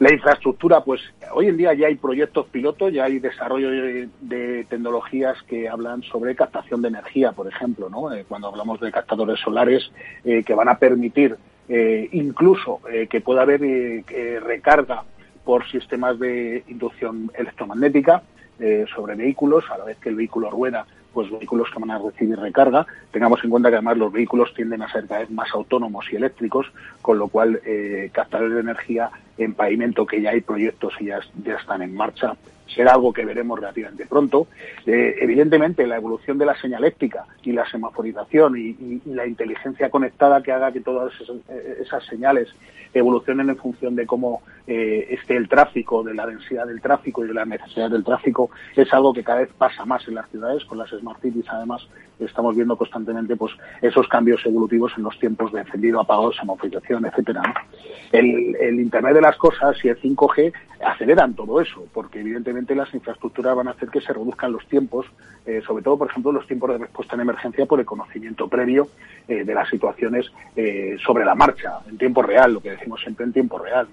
[0.00, 1.00] La infraestructura, pues
[1.32, 6.34] hoy en día ya hay proyectos pilotos, ya hay desarrollo de, tecnologías que hablan sobre
[6.34, 8.12] captación de energía, por ejemplo, ¿no?
[8.12, 9.92] Eh, cuando hablamos de captadores solares
[10.24, 11.36] eh, que van a permitir
[11.68, 13.60] eh, incluso que pueda haber
[14.42, 15.04] recarga
[15.44, 18.22] por sistemas de inducción electromagnética
[18.94, 22.38] sobre vehículos, a la vez que el vehículo rueda, pues vehículos que van a recibir
[22.38, 22.86] recarga.
[23.12, 26.16] Tengamos en cuenta que además los vehículos tienden a ser cada vez más autónomos y
[26.16, 26.66] eléctricos,
[27.00, 31.20] con lo cual eh, captadores de energía en pavimento que ya hay proyectos y ya,
[31.44, 34.46] ya están en marcha, será algo que veremos relativamente pronto.
[34.86, 38.74] Eh, evidentemente, la evolución de la señaléctica y la semaforización y,
[39.06, 41.12] la inteligencia conectada que haga que todas
[41.80, 42.48] esas, señales
[42.92, 47.28] evolucionen en función de cómo eh, esté el tráfico, de la densidad del tráfico y
[47.28, 50.64] de la necesidad del tráfico, es algo que cada vez pasa más en las ciudades.
[50.64, 51.86] Con las Smart Cities, además,
[52.18, 57.42] estamos viendo constantemente pues esos cambios evolutivos en los tiempos de encendido, apagado, semaforización, etcétera.
[58.12, 60.52] El, el Internet de las cosas y el 5G
[60.84, 65.06] aceleran todo eso, porque evidentemente las infraestructuras van a hacer que se reduzcan los tiempos,
[65.46, 68.88] eh, sobre todo, por ejemplo, los tiempos de respuesta en emergencia por el conocimiento previo
[69.26, 73.24] eh, de las situaciones eh, sobre la marcha, en tiempo real, lo que decimos siempre
[73.24, 73.88] en tiempo real.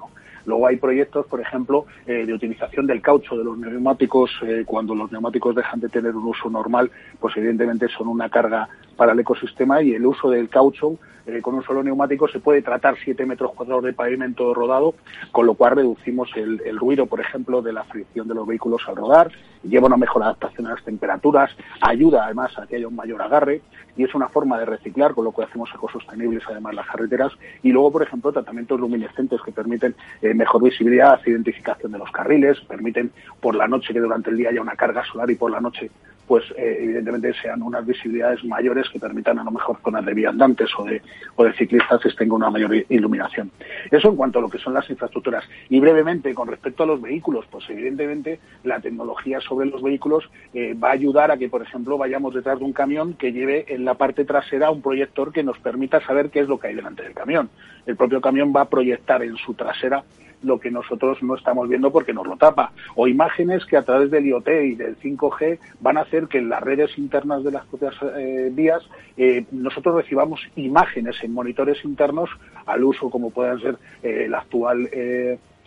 [0.46, 4.32] Luego hay proyectos, por ejemplo, de utilización del caucho de los neumáticos.
[4.66, 8.68] cuando los neumáticos dejan de tener un uso normal, pues evidentemente son una carga
[9.02, 12.62] para el ecosistema y el uso del caucho eh, con un solo neumático se puede
[12.62, 14.94] tratar 7 metros cuadrados de pavimento rodado,
[15.32, 18.98] con lo cual reducimos el, ruido, por ejemplo, de la fricción de los vehículos al
[18.98, 19.32] rodar,
[19.64, 21.50] lleva una mejor adaptación a las temperaturas,
[21.82, 23.62] ayuda además a que haya un mayor agarre
[23.98, 27.32] y es una forma de reciclar, con lo que hacemos ecosostenibles además las carreteras
[27.64, 32.60] y luego, por ejemplo, tratamientos luminescentes que permiten eh, mejor visibilidad, identificación de los carriles,
[32.62, 35.60] permiten por la noche que durante el día haya una carga solar y por la
[35.60, 35.90] noche
[36.28, 40.70] pues eh, evidentemente sean unas visibilidades mayores que permitan a lo mejor zonas de viandantes
[40.78, 41.02] o de,
[41.36, 43.52] o de ciclistas tenga una mayor iluminación.
[43.90, 45.44] Eso en cuanto a lo que son las infraestructuras.
[45.70, 50.74] Y brevemente, con respecto a los vehículos, pues evidentemente la tecnología sobre los vehículos eh,
[50.74, 53.86] va a ayudar a que, por ejemplo, vayamos detrás de un camión que lleve en
[53.86, 57.04] la parte trasera un proyector que nos permita saber qué es lo que hay delante
[57.04, 57.50] del camión.
[57.86, 60.04] El propio camión va a proyectar en su trasera
[60.44, 62.72] lo que nosotros no estamos viendo porque nos lo tapa.
[62.96, 66.50] O imágenes que a través del IoT y del 5G van a hacer que en
[66.50, 68.84] las redes internas de las propias eh, vías
[69.18, 72.30] eh, nosotros recibamos imágenes en monitores internos
[72.66, 74.90] al uso como puedan ser eh, el actual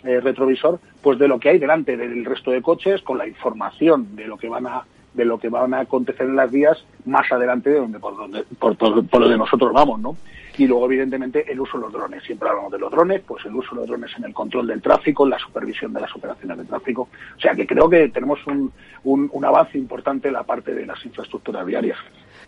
[0.03, 4.27] retrovisor, pues de lo que hay delante del resto de coches con la información de
[4.27, 4.85] lo que van a
[5.15, 8.45] de lo que van a acontecer en las vías más adelante de donde por donde
[8.59, 10.17] por, por, por donde nosotros vamos, ¿no?
[10.57, 12.23] y luego evidentemente el uso de los drones.
[12.25, 14.81] Siempre hablamos de los drones, pues el uso de los drones en el control del
[14.81, 17.09] tráfico, en la supervisión de las operaciones de tráfico.
[17.37, 18.73] O sea que creo que tenemos un,
[19.05, 21.99] un, avance importante en la parte de las infraestructuras viarias.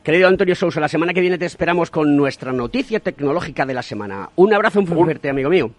[0.02, 3.82] Querido Antonio Sousa, la semana que viene te esperamos con nuestra noticia tecnológica de la
[3.82, 4.30] semana.
[4.36, 5.70] Un abrazo muy fuerte, amigo mío.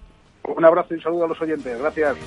[0.43, 1.80] Un abrazo y un saludo a los oyentes.
[1.80, 2.17] Gracias.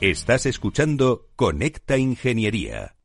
[0.00, 2.96] Estás escuchando Conecta Ingeniería.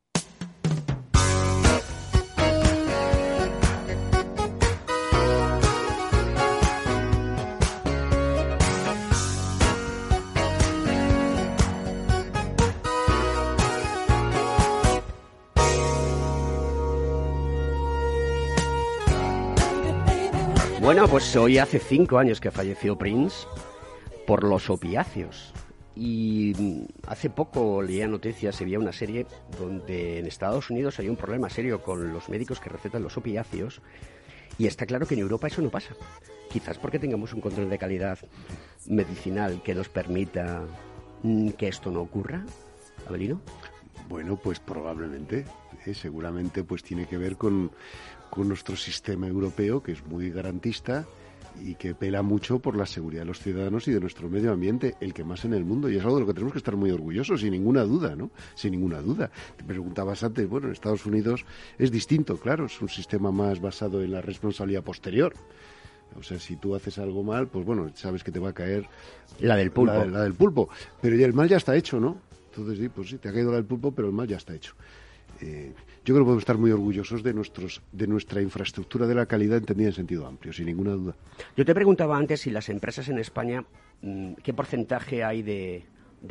[20.80, 23.46] Bueno, pues hoy hace cinco años que falleció Prince
[24.26, 25.52] por los opiáceos.
[25.96, 26.52] Y
[27.06, 29.26] hace poco leía noticias, había una serie
[29.58, 33.80] donde en Estados Unidos hay un problema serio con los médicos que recetan los opiáceos
[34.58, 35.94] y está claro que en Europa eso no pasa.
[36.50, 38.18] Quizás porque tengamos un control de calidad
[38.86, 40.66] medicinal que nos permita
[41.22, 42.44] mm, que esto no ocurra.
[43.08, 43.40] Abelino.
[44.08, 45.46] Bueno, pues probablemente.
[45.86, 45.94] ¿eh?
[45.94, 47.70] seguramente pues tiene que ver con,
[48.30, 51.06] con nuestro sistema europeo, que es muy garantista
[51.62, 54.94] y que pela mucho por la seguridad de los ciudadanos y de nuestro medio ambiente,
[55.00, 55.90] el que más en el mundo.
[55.90, 58.30] Y es algo de lo que tenemos que estar muy orgullosos, sin ninguna duda, ¿no?
[58.54, 59.30] Sin ninguna duda.
[59.56, 61.44] Te preguntabas antes, bueno, en Estados Unidos
[61.78, 65.34] es distinto, claro, es un sistema más basado en la responsabilidad posterior.
[66.18, 68.88] O sea, si tú haces algo mal, pues bueno, sabes que te va a caer
[69.40, 70.04] la del pulpo.
[70.04, 70.68] La, del pulpo.
[71.00, 72.20] Pero ya el mal ya está hecho, ¿no?
[72.50, 74.54] Entonces, sí, pues sí, te ha caído la del pulpo, pero el mal ya está
[74.54, 74.74] hecho.
[75.40, 75.74] Eh,
[76.06, 79.58] yo creo que podemos estar muy orgullosos de, nuestros, de nuestra infraestructura de la calidad
[79.58, 81.16] entendida en sentido amplio, sin ninguna duda.
[81.56, 83.64] Yo te preguntaba antes si las empresas en España,
[84.02, 85.84] mm, ¿qué porcentaje hay de,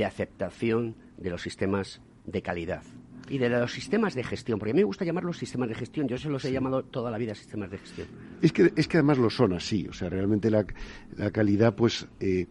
[0.05, 2.83] aceptación de los sistemas de calidad?
[3.27, 6.07] y de los sistemas de gestión, porque a mí me gusta llamarlos sistemas de gestión,
[6.07, 8.07] yo se los he llamado toda la vida sistemas de gestión.
[8.39, 10.63] Es que, es que además lo son así, o sea, realmente la,
[11.17, 12.45] la calidad, pues, eh,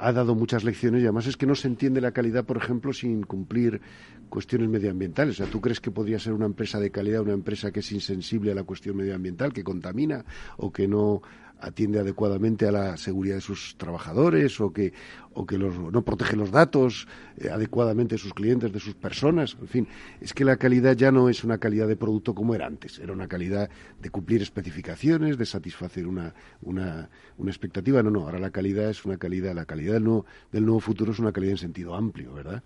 [0.00, 2.92] ha dado muchas lecciones y además es que no se entiende la calidad, por ejemplo,
[2.92, 3.80] sin cumplir
[4.28, 5.34] cuestiones medioambientales.
[5.34, 7.92] O sea, ¿tú crees que podría ser una empresa de calidad una empresa que es
[7.92, 10.24] insensible a la cuestión medioambiental, que contamina
[10.56, 11.22] o que no
[11.60, 14.92] atiende adecuadamente a la seguridad de sus trabajadores o que,
[15.32, 17.06] o que los, no protege los datos
[17.36, 19.56] eh, adecuadamente de sus clientes, de sus personas.
[19.60, 19.88] En fin,
[20.20, 22.98] es que la calidad ya no es una calidad de producto como era antes.
[22.98, 27.08] Era una calidad de cumplir especificaciones, de satisfacer una, una,
[27.38, 28.02] una expectativa.
[28.02, 31.12] No, no, ahora la calidad es una calidad, la calidad del nuevo, del nuevo futuro
[31.12, 32.62] es una calidad en sentido amplio, ¿verdad?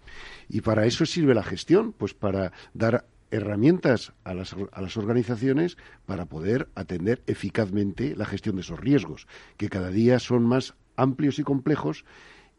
[0.49, 5.77] Y para eso sirve la gestión, pues para dar herramientas a las, a las organizaciones
[6.07, 9.27] para poder atender eficazmente la gestión de esos riesgos,
[9.57, 12.05] que cada día son más amplios y complejos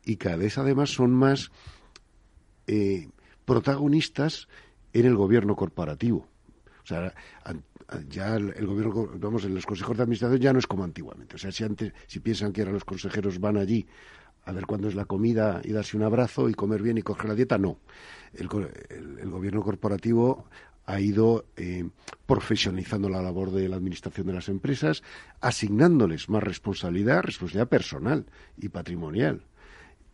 [0.04, 1.52] y cada vez además son más
[2.68, 3.10] eh,
[3.46, 4.48] protagonistas
[4.94, 6.28] en el gobierno corporativo.
[6.84, 7.14] O sea,
[8.10, 11.36] ya el gobierno, vamos, en los consejos de administración ya no es como antiguamente.
[11.36, 13.88] O sea, si antes, si piensan que ahora los consejeros van allí
[14.46, 17.30] a ver cuándo es la comida y darse un abrazo y comer bien y coger
[17.30, 17.80] la dieta, no.
[18.34, 18.48] El,
[19.30, 20.46] gobierno corporativo
[20.86, 21.88] ha ido eh,
[22.28, 25.02] profesionalizando la labor de la administración de las empresas,
[25.42, 28.26] asignándoles más responsabilidad, responsabilidad personal
[28.58, 29.42] y patrimonial.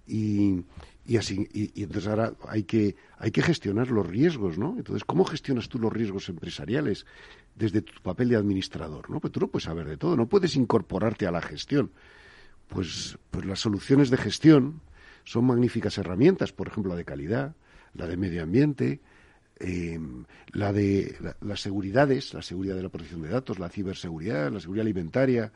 [0.08, 0.64] Y,
[1.06, 5.26] y así y, entonces ahora hay que hay que gestionar los riesgos no entonces cómo
[5.26, 7.06] gestionas tú los riesgos empresariales
[7.56, 10.56] desde tu papel de administrador no pues tú no puedes saber de todo no puedes
[10.56, 11.92] incorporarte a la gestión
[12.72, 14.82] pues pues las soluciones de gestión
[15.24, 17.56] son magníficas herramientas por ejemplo la de calidad
[17.94, 19.02] la de medio ambiente
[19.64, 20.00] eh,
[20.54, 24.82] la de las seguridades, la seguridad de la protección de datos, la ciberseguridad, la seguridad
[24.82, 25.52] alimentaria,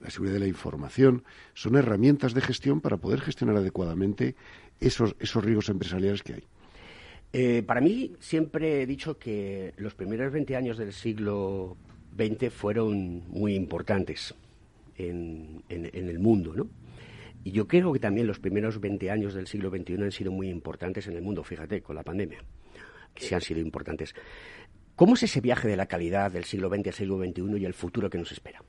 [0.00, 4.34] la seguridad de la información, son herramientas de gestión para poder gestionar adecuadamente
[4.80, 6.44] esos, esos riesgos empresariales que hay.
[7.34, 11.76] Eh, para mí siempre he dicho que los primeros 20 años del siglo
[12.16, 14.34] XX fueron muy importantes
[15.08, 16.68] en, en, el mundo, ¿no?
[17.42, 20.48] Y yo creo que también los primeros 20 años del siglo XXI han sido muy
[20.48, 22.38] importantes en el mundo, fíjate, con la pandemia,
[23.14, 24.14] que sí han sido importantes.
[24.94, 27.72] ¿Cómo es ese viaje de la calidad del siglo XX al siglo XXI y el
[27.72, 28.62] futuro que nos espera?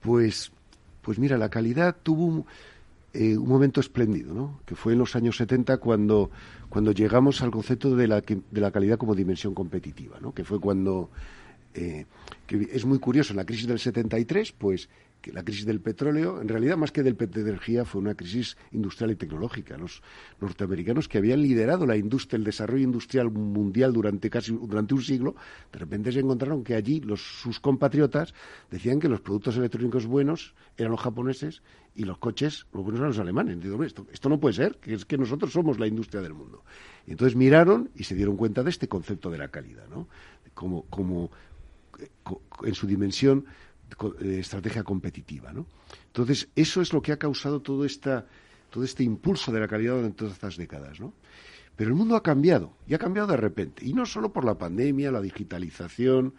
[0.00, 0.52] Pues,
[1.02, 2.46] pues mira, la calidad tuvo
[3.12, 4.60] eh, un momento espléndido, ¿no?
[4.64, 6.30] que fue en los años 70 cuando,
[6.68, 10.32] cuando llegamos al concepto de la, de la calidad como dimensión competitiva, ¿no?
[10.32, 11.10] que fue cuando,
[11.76, 12.06] eh,
[12.46, 14.88] que es muy curioso, la crisis del 73, pues
[15.32, 19.10] la crisis del petróleo, en realidad más que del de energía, fue una crisis industrial
[19.10, 19.76] y tecnológica.
[19.76, 20.02] Los
[20.40, 25.34] norteamericanos que habían liderado la industria, el desarrollo industrial mundial durante casi durante un siglo,
[25.72, 28.34] de repente se encontraron que allí los, sus compatriotas
[28.70, 31.62] decían que los productos electrónicos buenos eran los japoneses
[31.94, 33.58] y los coches los buenos eran los alemanes.
[33.84, 36.62] esto, esto no puede ser, que es que nosotros somos la industria del mundo.
[37.06, 40.08] Y entonces miraron y se dieron cuenta de este concepto de la calidad, ¿no?
[40.54, 41.30] Como, como
[42.64, 43.44] en su dimensión
[44.20, 45.52] de estrategia competitiva.
[45.52, 45.66] ¿no?
[46.08, 48.26] Entonces, eso es lo que ha causado todo, esta,
[48.70, 51.00] todo este impulso de la calidad durante todas estas décadas.
[51.00, 51.12] ¿no?
[51.76, 53.84] Pero el mundo ha cambiado, y ha cambiado de repente.
[53.84, 56.34] Y no solo por la pandemia, la digitalización.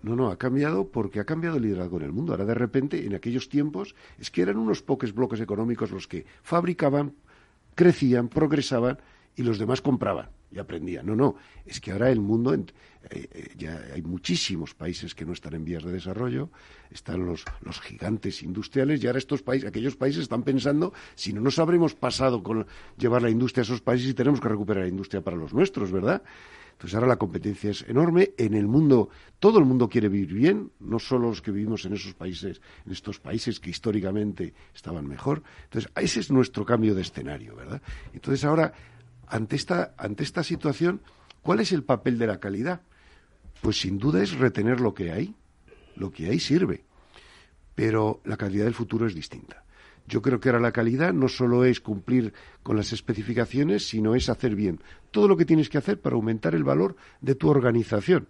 [0.00, 2.32] No, no, ha cambiado porque ha cambiado el liderazgo en el mundo.
[2.32, 6.24] Ahora, de repente, en aquellos tiempos, es que eran unos pocos bloques económicos los que
[6.42, 7.14] fabricaban,
[7.74, 8.98] crecían, progresaban
[9.34, 11.06] y los demás compraban y aprendían.
[11.06, 11.36] No, no,
[11.66, 12.64] es que ahora el mundo, eh,
[13.10, 16.50] eh, ya hay muchísimos países que no están en vías de desarrollo,
[16.90, 21.40] están los, los gigantes industriales y ahora estos países, aquellos países están pensando si no
[21.40, 24.88] nos habremos pasado con llevar la industria a esos países y tenemos que recuperar la
[24.88, 26.22] industria para los nuestros, ¿verdad?
[26.78, 28.34] Entonces ahora la competencia es enorme.
[28.38, 31.94] En el mundo, todo el mundo quiere vivir bien, no solo los que vivimos en
[31.94, 35.42] esos países, en estos países que históricamente estaban mejor.
[35.64, 37.82] Entonces, ese es nuestro cambio de escenario, ¿verdad?
[38.14, 38.72] Entonces ahora
[39.30, 41.00] ante esta, ante esta situación,
[41.42, 42.80] ¿cuál es el papel de la calidad?
[43.60, 45.34] Pues sin duda es retener lo que hay.
[45.96, 46.84] Lo que hay sirve.
[47.74, 49.64] Pero la calidad del futuro es distinta.
[50.06, 54.28] Yo creo que ahora la calidad no solo es cumplir con las especificaciones, sino es
[54.30, 58.28] hacer bien todo lo que tienes que hacer para aumentar el valor de tu organización.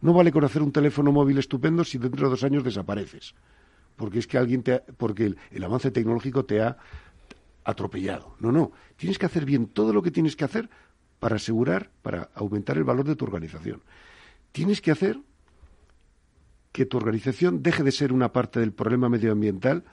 [0.00, 3.34] No vale con hacer un teléfono móvil estupendo si dentro de dos años desapareces.
[3.96, 6.78] Porque es que alguien te porque el avance tecnológico te ha
[7.70, 8.36] atropellado.
[8.40, 8.72] No, no.
[8.96, 10.68] Tienes que hacer bien todo lo que tienes que hacer
[11.18, 13.82] para asegurar, para aumentar el valor de tu organización.
[14.52, 15.18] Tienes que hacer
[16.72, 19.84] que tu organización deje de ser una parte del problema medioambiental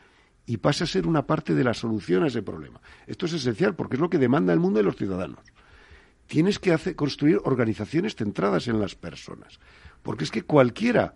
[0.45, 2.81] y pase a ser una parte de la solución a ese problema.
[3.05, 5.39] Esto es esencial porque es lo que demanda el mundo y los ciudadanos.
[6.27, 9.59] Tienes que hacer, construir organizaciones centradas en las personas.
[10.03, 11.15] Porque es que cualquiera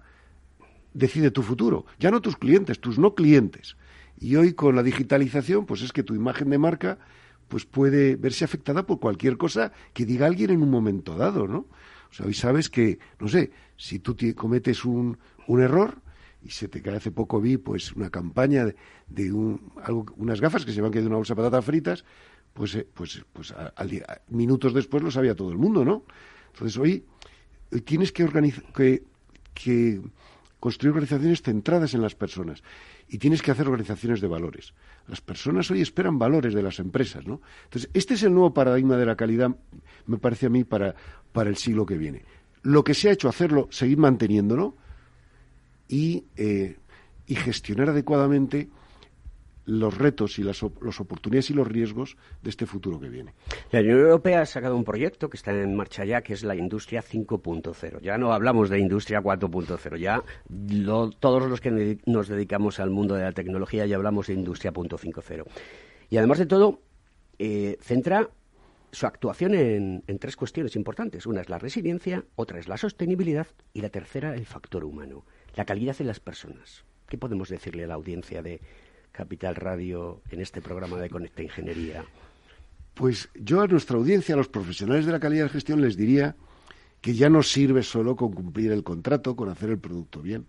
[0.94, 3.78] decide tu futuro, ya no tus clientes, tus no clientes.
[4.22, 7.00] Y hoy con la digitalización, pues es que tu imagen de marca
[7.48, 11.66] pues puede verse afectada por cualquier cosa que diga alguien en un momento dado, ¿no?
[12.10, 15.18] O sea, hoy sabes que, no sé, si tú cometes un,
[15.48, 15.98] un error,
[16.44, 18.66] y se te cae hace poco vi pues una campaña
[19.08, 22.06] de, un, algo, unas gafas que se van que de una bolsa de patatas fritas,
[22.54, 23.54] pues, eh, pues, pues
[24.30, 26.04] minutos después lo sabía todo el mundo, ¿no?
[26.54, 27.06] Entonces hoy,
[27.86, 28.28] tienes que,
[28.76, 29.04] que,
[29.54, 30.02] que
[30.62, 32.62] construir organizaciones centradas en las personas
[33.10, 34.74] y tienes que hacer organizaciones de valores.
[35.08, 37.42] Las personas hoy esperan valores de las empresas, ¿no?
[37.64, 39.50] Entonces, este es el nuevo paradigma de la calidad,
[40.06, 40.94] me parece a mí, para,
[41.34, 42.24] para el siglo que viene.
[42.62, 44.78] Lo que se ha hecho, hacerlo, seguir manteniéndolo
[45.88, 46.78] y, eh,
[47.26, 48.70] y gestionar adecuadamente
[49.66, 53.34] los retos y las, los oportunidades y los riesgos de este futuro que viene.
[53.72, 56.56] La Unión Europea ha sacado un proyecto que está en marcha ya, que es la
[56.56, 58.02] Industria 5.0.
[58.02, 60.24] Ya no hablamos de Industria 4.0, ya
[61.20, 65.46] todos los que nos dedicamos al mundo de la tecnología ya hablamos de Industria 5.0.
[66.10, 66.82] Y además de todo,
[67.40, 68.30] eh, centra
[68.92, 71.26] su actuación en, en tres cuestiones importantes.
[71.26, 75.66] Una es la resiliencia, otra es la sostenibilidad y la tercera el factor humano, la
[75.66, 76.84] calidad de las personas.
[77.08, 78.62] ¿Qué podemos decirle a la audiencia de
[79.12, 82.06] Capital Radio en este programa de Conecta Ingeniería?
[82.94, 86.36] Pues yo a nuestra audiencia, a los profesionales de la calidad de gestión, les diría
[87.02, 90.46] que ya no sirve solo con cumplir el contrato, con hacer el producto bien.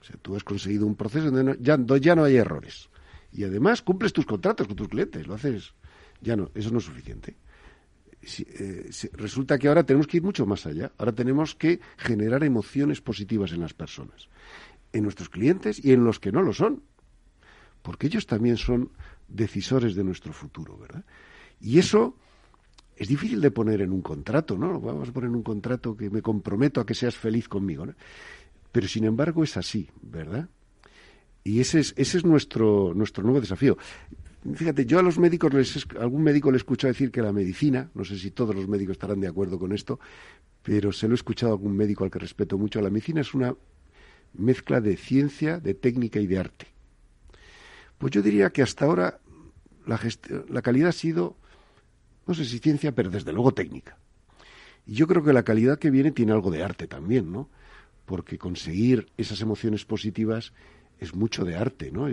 [0.00, 1.76] O sea, tú has conseguido un proceso donde ya,
[2.14, 2.90] no hay errores.
[3.32, 5.74] Y además cumples tus contratos con tus clientes, lo haces.
[6.20, 7.36] Ya no, eso no es suficiente.
[8.22, 10.92] Eh, resulta que ahora tenemos que ir mucho más allá.
[10.98, 14.28] Ahora tenemos que generar emociones positivas en las personas,
[14.92, 16.82] en nuestros clientes y en los que no lo son
[17.82, 18.90] porque ellos también son
[19.28, 21.04] decisores de nuestro futuro, ¿verdad?
[21.60, 22.16] Y eso
[22.96, 24.80] es difícil de poner en un contrato, ¿no?
[24.80, 27.94] Vamos a poner un contrato que me comprometo a que seas feliz conmigo, ¿no?
[28.72, 30.48] Pero sin embargo es así, ¿verdad?
[31.42, 33.78] Y ese es, ese es nuestro, nuestro nuevo desafío.
[34.54, 38.04] Fíjate, yo a los médicos, les, algún médico le escuchado decir que la medicina, no
[38.04, 40.00] sé si todos los médicos estarán de acuerdo con esto,
[40.62, 43.34] pero se lo he escuchado a algún médico al que respeto mucho, la medicina es
[43.34, 43.54] una
[44.34, 46.66] mezcla de ciencia, de técnica y de arte.
[48.00, 49.20] Pues yo diría que hasta ahora
[49.86, 50.00] la,
[50.48, 51.36] la calidad ha sido,
[52.26, 53.98] no sé si ciencia, pero desde luego técnica.
[54.86, 57.50] Y yo creo que la calidad que viene tiene algo de arte también, ¿no?
[58.06, 60.54] Porque conseguir esas emociones positivas
[60.98, 62.08] es mucho de arte, ¿no?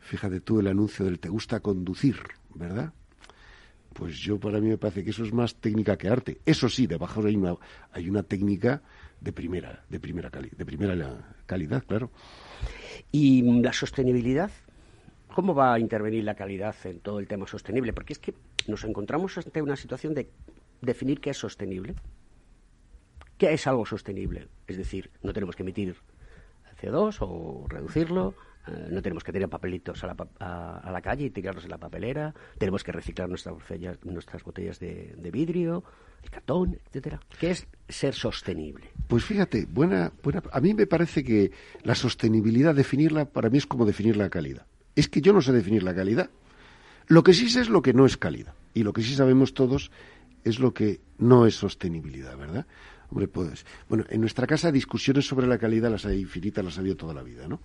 [0.00, 2.16] fíjate tú el anuncio del te gusta conducir,
[2.54, 2.92] ¿verdad?
[3.94, 6.40] Pues yo para mí me parece que eso es más técnica que arte.
[6.44, 7.56] Eso sí, debajo hay una,
[7.92, 8.82] hay una técnica
[9.18, 12.10] de primera, de primera, de primera calidad, claro.
[13.10, 14.50] ¿Y la sostenibilidad?
[15.34, 17.92] ¿Cómo va a intervenir la calidad en todo el tema sostenible?
[17.92, 18.34] Porque es que
[18.66, 20.28] nos encontramos ante una situación de
[20.82, 21.94] definir qué es sostenible.
[23.38, 24.48] ¿Qué es algo sostenible?
[24.66, 25.96] Es decir, no tenemos que emitir
[26.80, 28.34] CO2 o reducirlo,
[28.66, 31.78] eh, no tenemos que tirar papelitos a la, a, la, calle y tirarlos en la
[31.78, 35.82] papelera, tenemos que reciclar nuestras botellas, nuestras botellas de, de, vidrio,
[36.22, 37.20] el cartón, etcétera.
[37.40, 38.90] ¿Qué es ser sostenible?
[39.08, 41.50] Pues fíjate, buena, buena, a mí me parece que
[41.82, 44.66] la sostenibilidad, definirla, para mí es como definir la calidad
[44.96, 46.30] es que yo no sé definir la calidad.
[47.06, 48.54] Lo que sí sé es lo que no es calidad.
[48.74, 49.90] Y lo que sí sabemos todos
[50.44, 52.66] es lo que no es sostenibilidad, ¿verdad?
[53.10, 56.80] Hombre, pues, bueno, en nuestra casa discusiones sobre la calidad las hay infinitas, las ha
[56.80, 57.60] habido toda la vida, ¿no?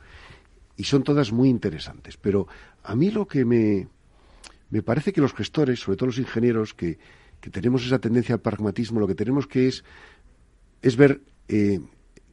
[0.75, 2.17] Y son todas muy interesantes.
[2.17, 2.47] Pero
[2.83, 3.87] a mí lo que me,
[4.69, 6.99] me parece que los gestores, sobre todo los ingenieros, que,
[7.39, 9.83] que tenemos esa tendencia al pragmatismo, lo que tenemos que es,
[10.81, 11.79] es ver eh,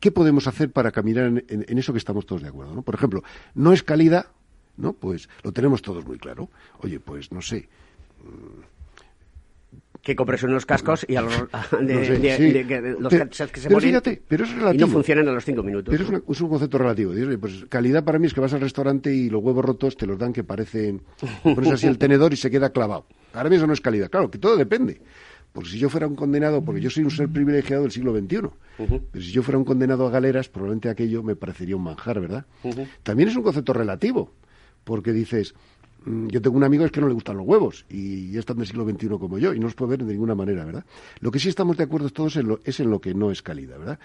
[0.00, 2.82] qué podemos hacer para caminar en, en, eso que estamos todos de acuerdo, ¿no?
[2.82, 3.22] Por ejemplo,
[3.54, 4.26] no es calidad
[4.76, 4.92] ¿no?
[4.92, 6.48] Pues lo tenemos todos muy claro.
[6.80, 7.68] Oye, pues no sé.
[10.02, 11.32] Que compres unos cascos y a los,
[11.80, 14.74] de, los que se pero fíjate, pero es relativo.
[14.74, 15.94] y no funcionan a los cinco minutos.
[15.96, 17.12] Pero es, un concepto relativo.
[17.40, 20.18] Pues calidad para mí es que vas al restaurante y los huevos rotos te los
[20.18, 21.02] dan que parecen...
[21.42, 23.06] Pones así el tenedor y se queda clavado.
[23.32, 24.10] Para mí eso no es calidad.
[24.10, 25.00] Claro, que todo depende.
[25.54, 28.40] Porque si yo fuera un condenado, porque yo soy un ser privilegiado del siglo XXI,
[28.76, 32.44] pero si yo fuera un condenado a galeras, probablemente aquello me parecería un manjar, ¿verdad?
[33.04, 34.32] También es un concepto relativo
[34.84, 35.54] porque dices,
[36.04, 38.66] mm, yo tengo un amigo que no le gustan los huevos y es tan del
[38.66, 40.84] siglo XXI como yo y no los puede ver de ninguna manera, ¿verdad?
[41.20, 43.42] Lo que sí estamos de acuerdo todos en lo, es en lo que no es
[43.42, 43.98] calidad, ¿verdad?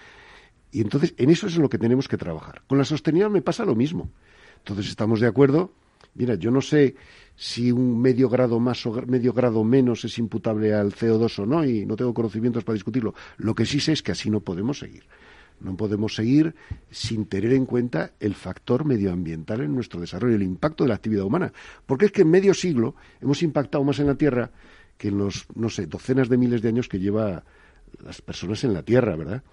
[0.71, 2.61] Y entonces en eso es en lo que tenemos que trabajar.
[2.67, 4.09] Con la sostenibilidad me pasa lo mismo.
[4.59, 5.71] Entonces estamos de acuerdo.
[6.15, 6.95] Mira, yo no sé
[7.35, 11.63] si un medio grado más o medio grado menos es imputable al CO2 o no
[11.63, 13.13] y no tengo conocimientos para discutirlo.
[13.37, 15.03] Lo que sí sé es que así no podemos seguir.
[15.61, 16.55] No podemos seguir
[16.89, 21.25] sin tener en cuenta el factor medioambiental en nuestro desarrollo, el impacto de la actividad
[21.25, 21.51] humana.
[21.85, 24.51] Porque es que en medio siglo hemos impactado más en la Tierra
[24.97, 27.43] que en los, no sé, docenas de miles de años que lleva
[28.03, 29.43] las personas en la Tierra, ¿verdad?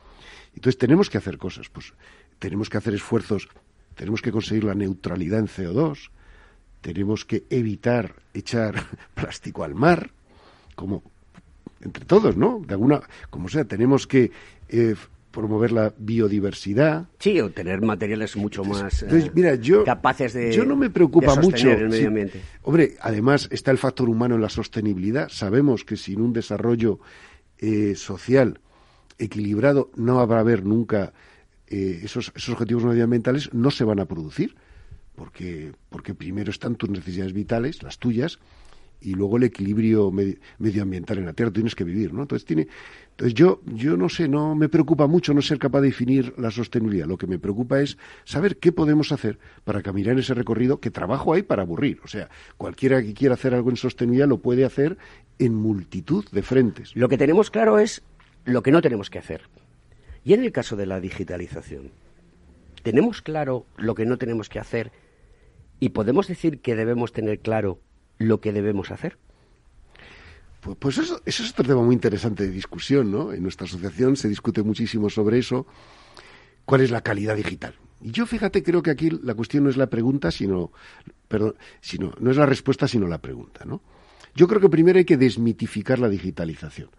[0.54, 1.94] Entonces tenemos que hacer cosas, pues
[2.38, 3.48] tenemos que hacer esfuerzos,
[3.94, 6.10] tenemos que conseguir la neutralidad en CO2,
[6.80, 8.74] tenemos que evitar echar
[9.14, 10.10] plástico al mar,
[10.74, 11.02] como
[11.80, 12.62] entre todos, ¿no?
[12.66, 14.30] De alguna, como sea, tenemos que
[14.68, 14.94] eh,
[15.36, 17.08] promover la biodiversidad.
[17.18, 20.50] Sí, o tener materiales mucho más eh, mira, yo, capaces de.
[20.50, 21.70] Yo no me preocupa mucho.
[21.70, 22.40] El medio ambiente.
[22.62, 25.28] hombre, además está el factor humano en la sostenibilidad.
[25.28, 27.00] Sabemos que sin un desarrollo
[27.58, 28.60] eh, social
[29.18, 31.12] equilibrado no habrá haber nunca
[31.66, 34.56] eh, esos, esos objetivos medioambientales, no se van a producir.
[35.14, 38.38] Porque, porque primero están tus necesidades vitales, las tuyas,
[39.00, 40.10] y luego el equilibrio
[40.58, 41.52] medioambiental en la Tierra.
[41.52, 42.22] Tienes que vivir, ¿no?
[42.22, 42.66] Entonces tiene,
[43.10, 46.50] entonces yo, yo no sé, no me preocupa mucho no ser capaz de definir la
[46.50, 47.06] sostenibilidad.
[47.06, 50.90] Lo que me preocupa es saber qué podemos hacer para caminar en ese recorrido que
[50.90, 52.00] trabajo hay para aburrir.
[52.04, 54.98] O sea, cualquiera que quiera hacer algo en sostenibilidad lo puede hacer
[55.38, 56.94] en multitud de frentes.
[56.94, 58.02] Lo que tenemos claro es
[58.44, 59.42] lo que no tenemos que hacer.
[60.24, 61.92] Y en el caso de la digitalización,
[62.82, 64.90] ¿tenemos claro lo que no tenemos que hacer
[65.78, 67.78] y podemos decir que debemos tener claro
[68.18, 69.18] lo que debemos hacer?
[70.60, 73.32] Pues, pues eso, eso, es otro tema muy interesante de discusión, ¿no?
[73.32, 75.66] En nuestra asociación se discute muchísimo sobre eso.
[76.64, 77.74] ¿Cuál es la calidad digital?
[78.02, 80.72] Y yo, fíjate, creo que aquí la cuestión no es la pregunta, sino,
[81.28, 83.80] perdón, sino, no es la respuesta, sino la pregunta, ¿no?
[84.34, 86.90] Yo creo que primero hay que desmitificar la digitalización.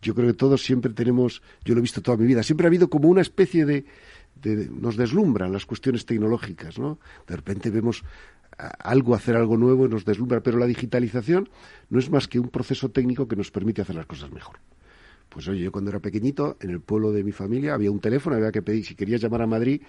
[0.00, 2.68] Yo creo que todos siempre tenemos, yo lo he visto toda mi vida, siempre ha
[2.68, 3.84] habido como una especie de,
[4.44, 6.98] nos deslumbran las cuestiones tecnológicas, ¿no?
[7.26, 8.04] De repente vemos
[8.58, 10.42] algo, hacer algo nuevo y nos deslumbra.
[10.42, 11.48] Pero la digitalización
[11.90, 14.56] no es más que un proceso técnico que nos permite hacer las cosas mejor.
[15.28, 18.36] Pues oye, yo cuando era pequeñito, en el pueblo de mi familia había un teléfono,
[18.36, 19.82] había que pedir, si querías llamar a Madrid,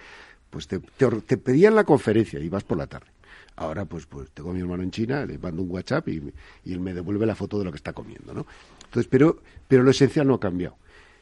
[0.50, 3.08] pues te, te, pedían la conferencia y vas por la tarde.
[3.56, 6.22] Ahora, pues, pues tengo a mi hermano en China, le mando un WhatsApp y,
[6.66, 8.46] y, él me devuelve la foto de lo que está comiendo, ¿no?
[8.86, 10.78] Entonces, pero, pero lo esencial no ha cambiado.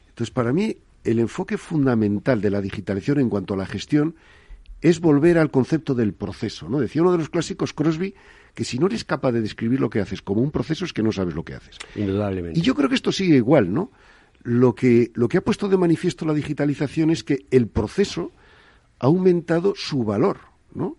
[0.09, 0.77] Entonces, para mí,
[1.07, 4.15] el enfoque fundamental de la digitalización en cuanto a la gestión
[4.81, 6.79] es volver al concepto del proceso, ¿no?
[6.79, 8.13] Decía uno de los clásicos, Crosby,
[8.53, 11.01] que si no eres capaz de describir lo que haces como un proceso es que
[11.01, 11.77] no sabes lo que haces.
[11.95, 12.59] Indudablemente.
[12.59, 13.91] Y yo creo que esto sigue igual, ¿no?
[14.43, 18.31] Lo que, lo que ha puesto de manifiesto la digitalización es que el proceso
[18.99, 20.39] ha aumentado su valor,
[20.73, 20.97] ¿no?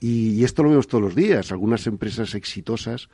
[0.00, 1.52] Y, y esto lo vemos todos los días.
[1.52, 3.08] Algunas empresas exitosas,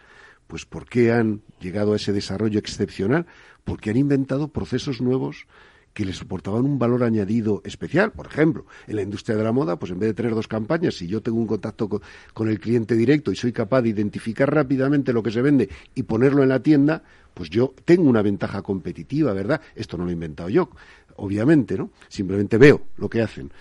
[0.47, 3.27] pues, ¿por qué han llegado a ese desarrollo excepcional?
[3.63, 5.47] Porque han inventado procesos nuevos
[5.95, 8.11] que le soportaban un valor añadido especial.
[8.11, 10.97] Por ejemplo, en la industria de la moda, pues en vez de tener dos campañas,
[10.97, 15.13] si yo tengo un contacto con, el cliente directo y soy capaz de identificar rápidamente
[15.13, 19.33] lo que se vende y ponerlo en la tienda, pues yo tengo una ventaja competitiva,
[19.33, 19.61] ¿verdad?
[19.77, 20.69] Esto no lo he inventado yo,
[21.17, 21.91] obviamente, ¿no?
[22.09, 23.53] Simplemente veo lo que hacen.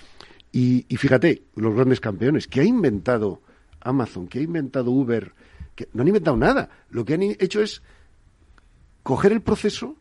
[0.52, 3.42] Y, y fíjate, los grandes campeones, que ha inventado
[3.80, 5.34] Amazon, que ha inventado Uber,
[5.76, 6.70] que no han inventado nada.
[6.90, 7.84] Lo que han hecho es
[9.04, 9.98] coger el proceso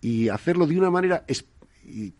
[0.00, 1.24] y hacerlo de una manera
[1.84, 2.14] y,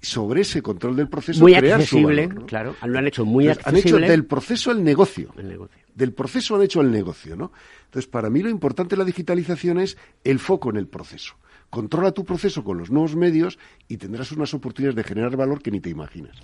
[0.00, 3.80] sobre ese control del proceso muy accesible, claro, lo han hecho muy accesible.
[3.80, 5.32] Han hecho del proceso el negocio.
[5.38, 5.82] el negocio.
[5.94, 7.50] Del proceso han hecho el negocio, ¿no?
[7.86, 11.36] Entonces, para mí lo importante de la digitalización es el foco en el proceso.
[11.70, 13.58] Controla tu proceso con los nuevos medios
[13.88, 16.36] y tendrás unas oportunidades de generar valor que ni te imaginas.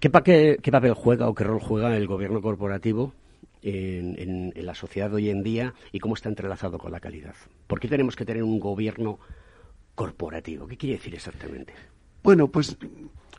[0.00, 0.10] ¿Qué,
[0.62, 3.12] qué papel juega o qué rol juega el gobierno corporativo
[3.62, 7.34] en, la sociedad hoy en día y cómo está entrelazado con la calidad.
[7.66, 9.18] ¿Por qué tenemos que tener un gobierno
[9.94, 10.66] corporativo?
[10.66, 11.72] ¿Qué quiere decir exactamente?
[12.22, 12.76] Bueno, pues,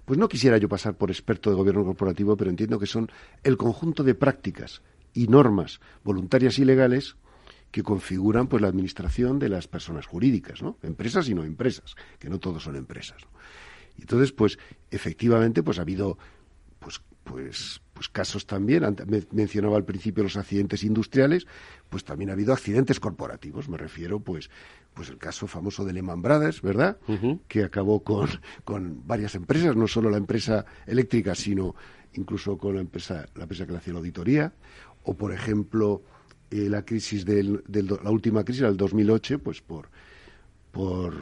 [0.05, 3.09] pues no quisiera yo pasar por experto de gobierno corporativo, pero entiendo que son
[3.43, 4.81] el conjunto de prácticas
[5.13, 7.15] y normas voluntarias y legales
[7.71, 10.77] que configuran pues la administración de las personas jurídicas, ¿no?
[10.83, 13.17] Empresas y no empresas, que no todos son empresas.
[13.99, 14.59] Entonces, pues
[14.91, 16.17] efectivamente, pues ha habido
[16.77, 18.83] pues pues, pues casos también,
[19.31, 21.47] mencionaba al principio los accidentes industriales,
[21.89, 24.49] pues también ha habido accidentes corporativos, me refiero pues,
[24.93, 26.97] pues el caso famoso de Lehman Brothers, ¿verdad?
[27.47, 28.27] Que acabó con,
[28.65, 31.75] con varias empresas, no solo la empresa eléctrica, sino
[32.15, 34.53] incluso con la empresa, la empresa que le hacía la auditoría,
[35.03, 36.01] o por ejemplo
[36.51, 39.87] eh, la crisis del, la última crisis del 2008, pues por,
[40.71, 41.13] por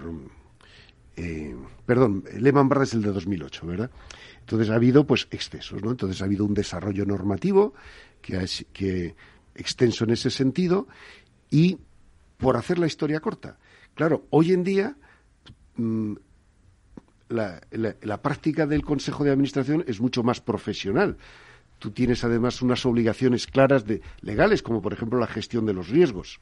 [1.15, 1.55] eh,
[1.85, 3.91] perdón, Lehman Brothers es el de 2008, ¿verdad?
[4.39, 5.91] Entonces ha habido pues excesos, ¿no?
[5.91, 7.73] Entonces ha habido un desarrollo normativo
[8.21, 9.15] que, que
[9.55, 10.87] extenso en ese sentido
[11.49, 11.77] y
[12.37, 13.57] por hacer la historia corta.
[13.93, 14.95] Claro, hoy en día
[15.75, 16.13] mm,
[17.29, 21.17] la, la, práctica del Consejo de Administración es mucho más profesional.
[21.77, 25.89] Tú tienes además unas obligaciones claras de, legales, como por ejemplo la gestión de los
[25.89, 26.39] riesgos.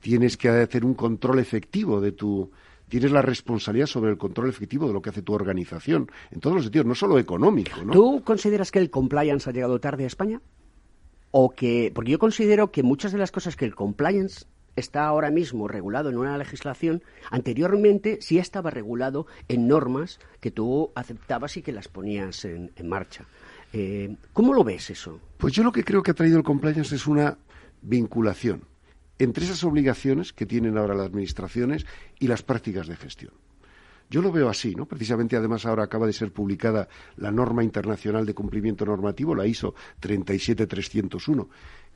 [0.00, 2.50] Tienes que hacer un control efectivo de tu,
[2.88, 6.56] tienes la responsabilidad sobre el control efectivo de lo que hace tu organización, en todos
[6.56, 7.82] los sentidos, no solo económico.
[7.84, 7.92] ¿no?
[7.92, 10.40] ¿Tú consideras que el compliance ha llegado tarde a España?
[11.30, 15.30] O que, porque yo considero que muchas de las cosas que el compliance está ahora
[15.30, 21.62] mismo regulado en una legislación, anteriormente sí estaba regulado en normas que tú aceptabas y
[21.62, 23.24] que las ponías en, marcha.
[23.72, 25.18] Eh, ¿Cómo lo ves eso?
[25.38, 27.36] Pues yo lo que creo que ha traído el compliance es una
[27.82, 28.62] vinculación
[29.18, 31.86] entre esas obligaciones que tienen ahora las administraciones
[32.18, 33.32] y las prácticas de gestión.
[34.08, 34.86] Yo lo veo así, ¿no?
[34.86, 39.74] Precisamente, además, ahora acaba de ser publicada la norma internacional de cumplimiento normativo, la ISO
[39.98, 41.48] 37301,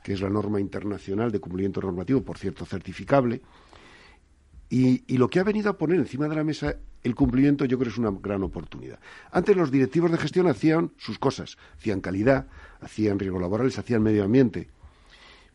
[0.03, 3.41] que es la norma internacional de cumplimiento normativo, por cierto, certificable.
[4.69, 7.89] Y, lo que ha venido a poner encima de la mesa el cumplimiento, yo creo
[7.89, 8.99] que es una gran oportunidad.
[9.31, 12.47] Antes los directivos de gestión hacían sus cosas, hacían calidad,
[12.79, 14.69] hacían riesgos laborales, hacían medio ambiente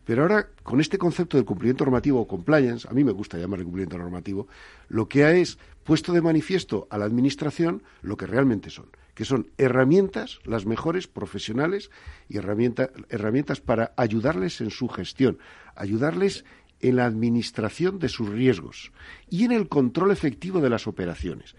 [0.06, 3.64] Pero ahora, con este concepto del cumplimiento normativo o compliance, a mí me gusta llamarle
[3.64, 4.46] cumplimiento normativo,
[4.88, 9.24] lo que ha es puesto de manifiesto a la Administración lo que realmente son, que
[9.24, 11.90] son herramientas, las mejores, profesionales,
[12.28, 15.38] y herramientas para ayudarles en su gestión,
[15.74, 16.44] ayudarles
[16.78, 18.92] en la administración de sus riesgos
[19.28, 21.56] y en el control efectivo de las operaciones.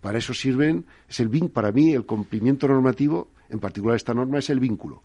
[0.00, 4.50] Para eso sirven, es el para mí el cumplimiento normativo, en particular esta norma, es
[4.50, 5.04] el vínculo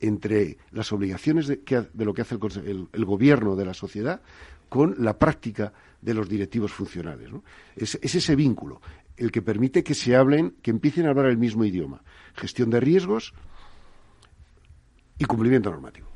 [0.00, 1.60] entre las obligaciones de,
[1.94, 4.20] lo que hace el, gobierno de la sociedad
[4.68, 7.30] con la práctica de los directivos funcionales.
[7.76, 8.80] Es, ese vínculo
[9.16, 12.02] el que permite que se hablen, que empiecen a hablar el mismo idioma.
[12.34, 13.32] Gestión de riesgos
[15.18, 16.08] y cumplimiento normativo.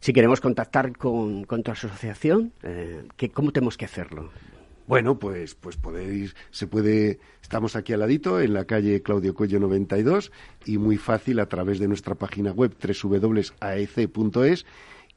[0.00, 4.30] Si queremos contactar con, tu asociación, eh, ¿cómo tenemos que hacerlo?
[4.90, 9.60] Bueno, pues, pues podéis, se puede, estamos aquí al ladito, en la calle Claudio Cuello
[9.60, 10.32] 92,
[10.66, 14.66] y muy fácil a través de nuestra página web www.aec.es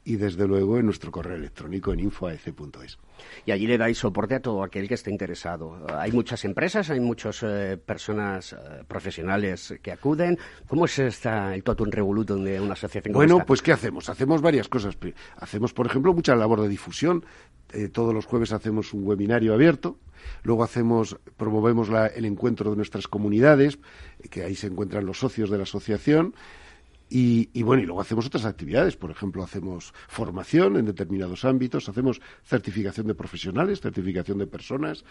[0.05, 2.97] y desde luego en nuestro correo electrónico en infoaec.es.
[3.45, 5.85] Y allí le dais soporte a todo aquel que esté interesado.
[5.97, 10.37] Hay muchas empresas, hay muchas eh, personas eh, profesionales que acuden.
[10.67, 14.09] ¿Cómo es esta, el totum revolutum de una asociación Bueno, pues ¿qué hacemos?
[14.09, 14.97] Hacemos varias cosas.
[15.37, 17.25] Hacemos, por ejemplo, mucha labor de difusión.
[17.71, 19.97] Eh, todos los jueves hacemos un webinario abierto.
[20.43, 23.79] Luego hacemos, promovemos el encuentro de nuestras comunidades,
[24.29, 26.33] que ahí se encuentran los socios de la asociación.
[27.15, 32.19] Y, bueno, y luego hacemos otras actividades, por ejemplo, hacemos formación en determinados ámbitos, hacemos
[32.43, 35.05] certificación de profesionales, certificación de personas,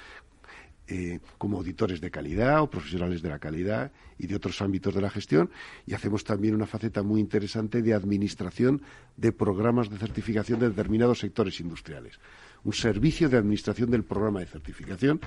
[0.88, 5.00] eh, como auditores de calidad o profesionales de la calidad y de otros ámbitos de
[5.00, 5.50] la gestión,
[5.86, 8.82] y hacemos también una faceta muy interesante de administración
[9.16, 12.18] de programas de certificación de determinados sectores industriales.
[12.64, 15.20] Un servicio de administración del programa de certificación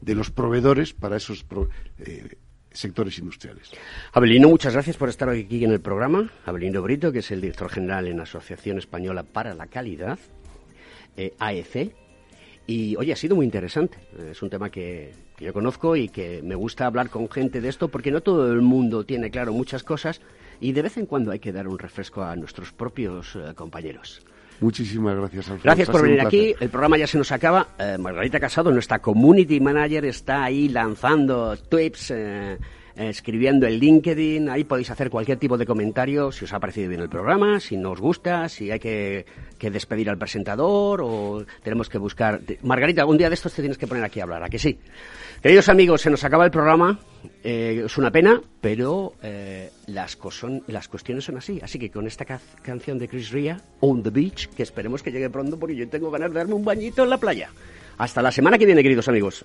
[0.00, 1.44] de los proveedores para esos
[1.98, 2.38] eh,
[2.72, 3.70] sectores industriales.
[4.12, 6.30] Abelino, muchas gracias por estar hoy aquí en el programa.
[6.44, 10.18] Abelino Brito, que es el director general en la Asociación Española para la Calidad,
[11.16, 11.94] eh, AEC.
[12.66, 13.98] Y oye, ha sido muy interesante.
[14.30, 15.12] Es un tema que,
[15.42, 18.62] yo conozco y que me gusta hablar con gente de esto porque no todo el
[18.62, 20.20] mundo tiene claro muchas cosas
[20.60, 24.22] y de vez en cuando hay que dar un refresco a nuestros propios eh, compañeros.
[24.60, 25.62] Muchísimas gracias, Alfredo.
[25.64, 26.54] Gracias por venir aquí.
[26.60, 27.68] El programa ya se nos acaba.
[27.78, 31.56] Eh, Margarita Casado, nuestra community manager, está ahí lanzando
[32.10, 32.58] eh,
[32.96, 34.48] escribiendo el LinkedIn.
[34.48, 37.76] Ahí podéis hacer cualquier tipo de comentario si os ha parecido bien el programa, si
[37.76, 39.24] no os gusta, si hay que,
[39.60, 42.40] despedir al presentador o tenemos que buscar.
[42.62, 44.78] Margarita, algún día de estos te tienes que poner aquí a hablar, ¿a que sí?
[45.42, 47.00] Queridos amigos, se nos acaba el programa.
[47.42, 50.18] Eh, es una pena, pero eh, las,
[50.66, 51.60] las cuestiones son así.
[51.62, 52.24] Así que con esta
[52.62, 56.10] canción de Chris Ria, On the Beach, que esperemos que llegue pronto porque yo tengo
[56.10, 57.50] ganas de darme un bañito en la playa.
[57.98, 59.44] Hasta la semana que viene, queridos amigos.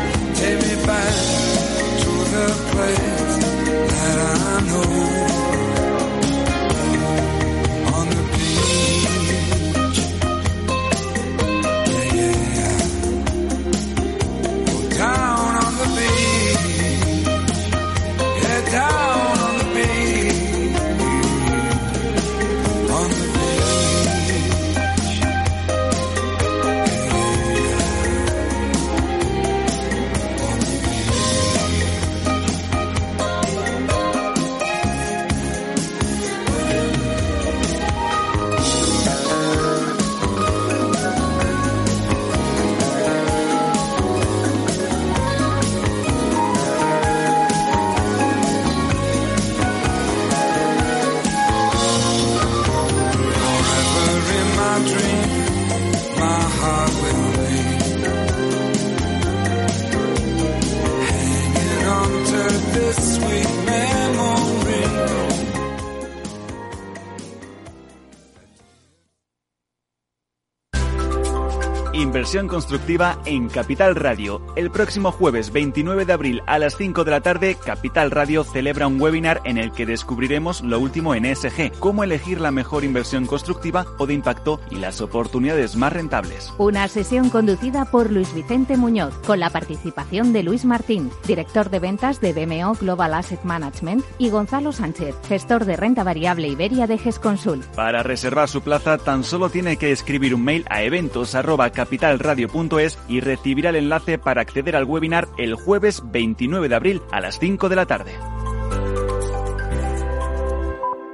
[0.41, 1.13] take me back
[2.01, 3.37] to the place
[3.93, 5.40] that I know.
[72.31, 74.41] Constructiva en Capital Radio.
[74.55, 78.87] El próximo jueves 29 de abril a las 5 de la tarde, Capital Radio celebra
[78.87, 83.25] un webinar en el que descubriremos lo último en ESG, cómo elegir la mejor inversión
[83.25, 86.53] constructiva o de impacto y las oportunidades más rentables.
[86.57, 91.79] Una sesión conducida por Luis Vicente Muñoz, con la participación de Luis Martín, director de
[91.79, 96.97] ventas de BMO Global Asset Management, y Gonzalo Sánchez, gestor de renta variable Iberia de
[96.97, 97.65] GESConsul.
[97.75, 100.81] Para reservar su plaza, tan solo tiene que escribir un mail a
[102.21, 107.21] eventos.capitalradio.es y recibirá el enlace para acceder al webinar el jueves 29 de abril a
[107.21, 108.13] las 5 de la tarde.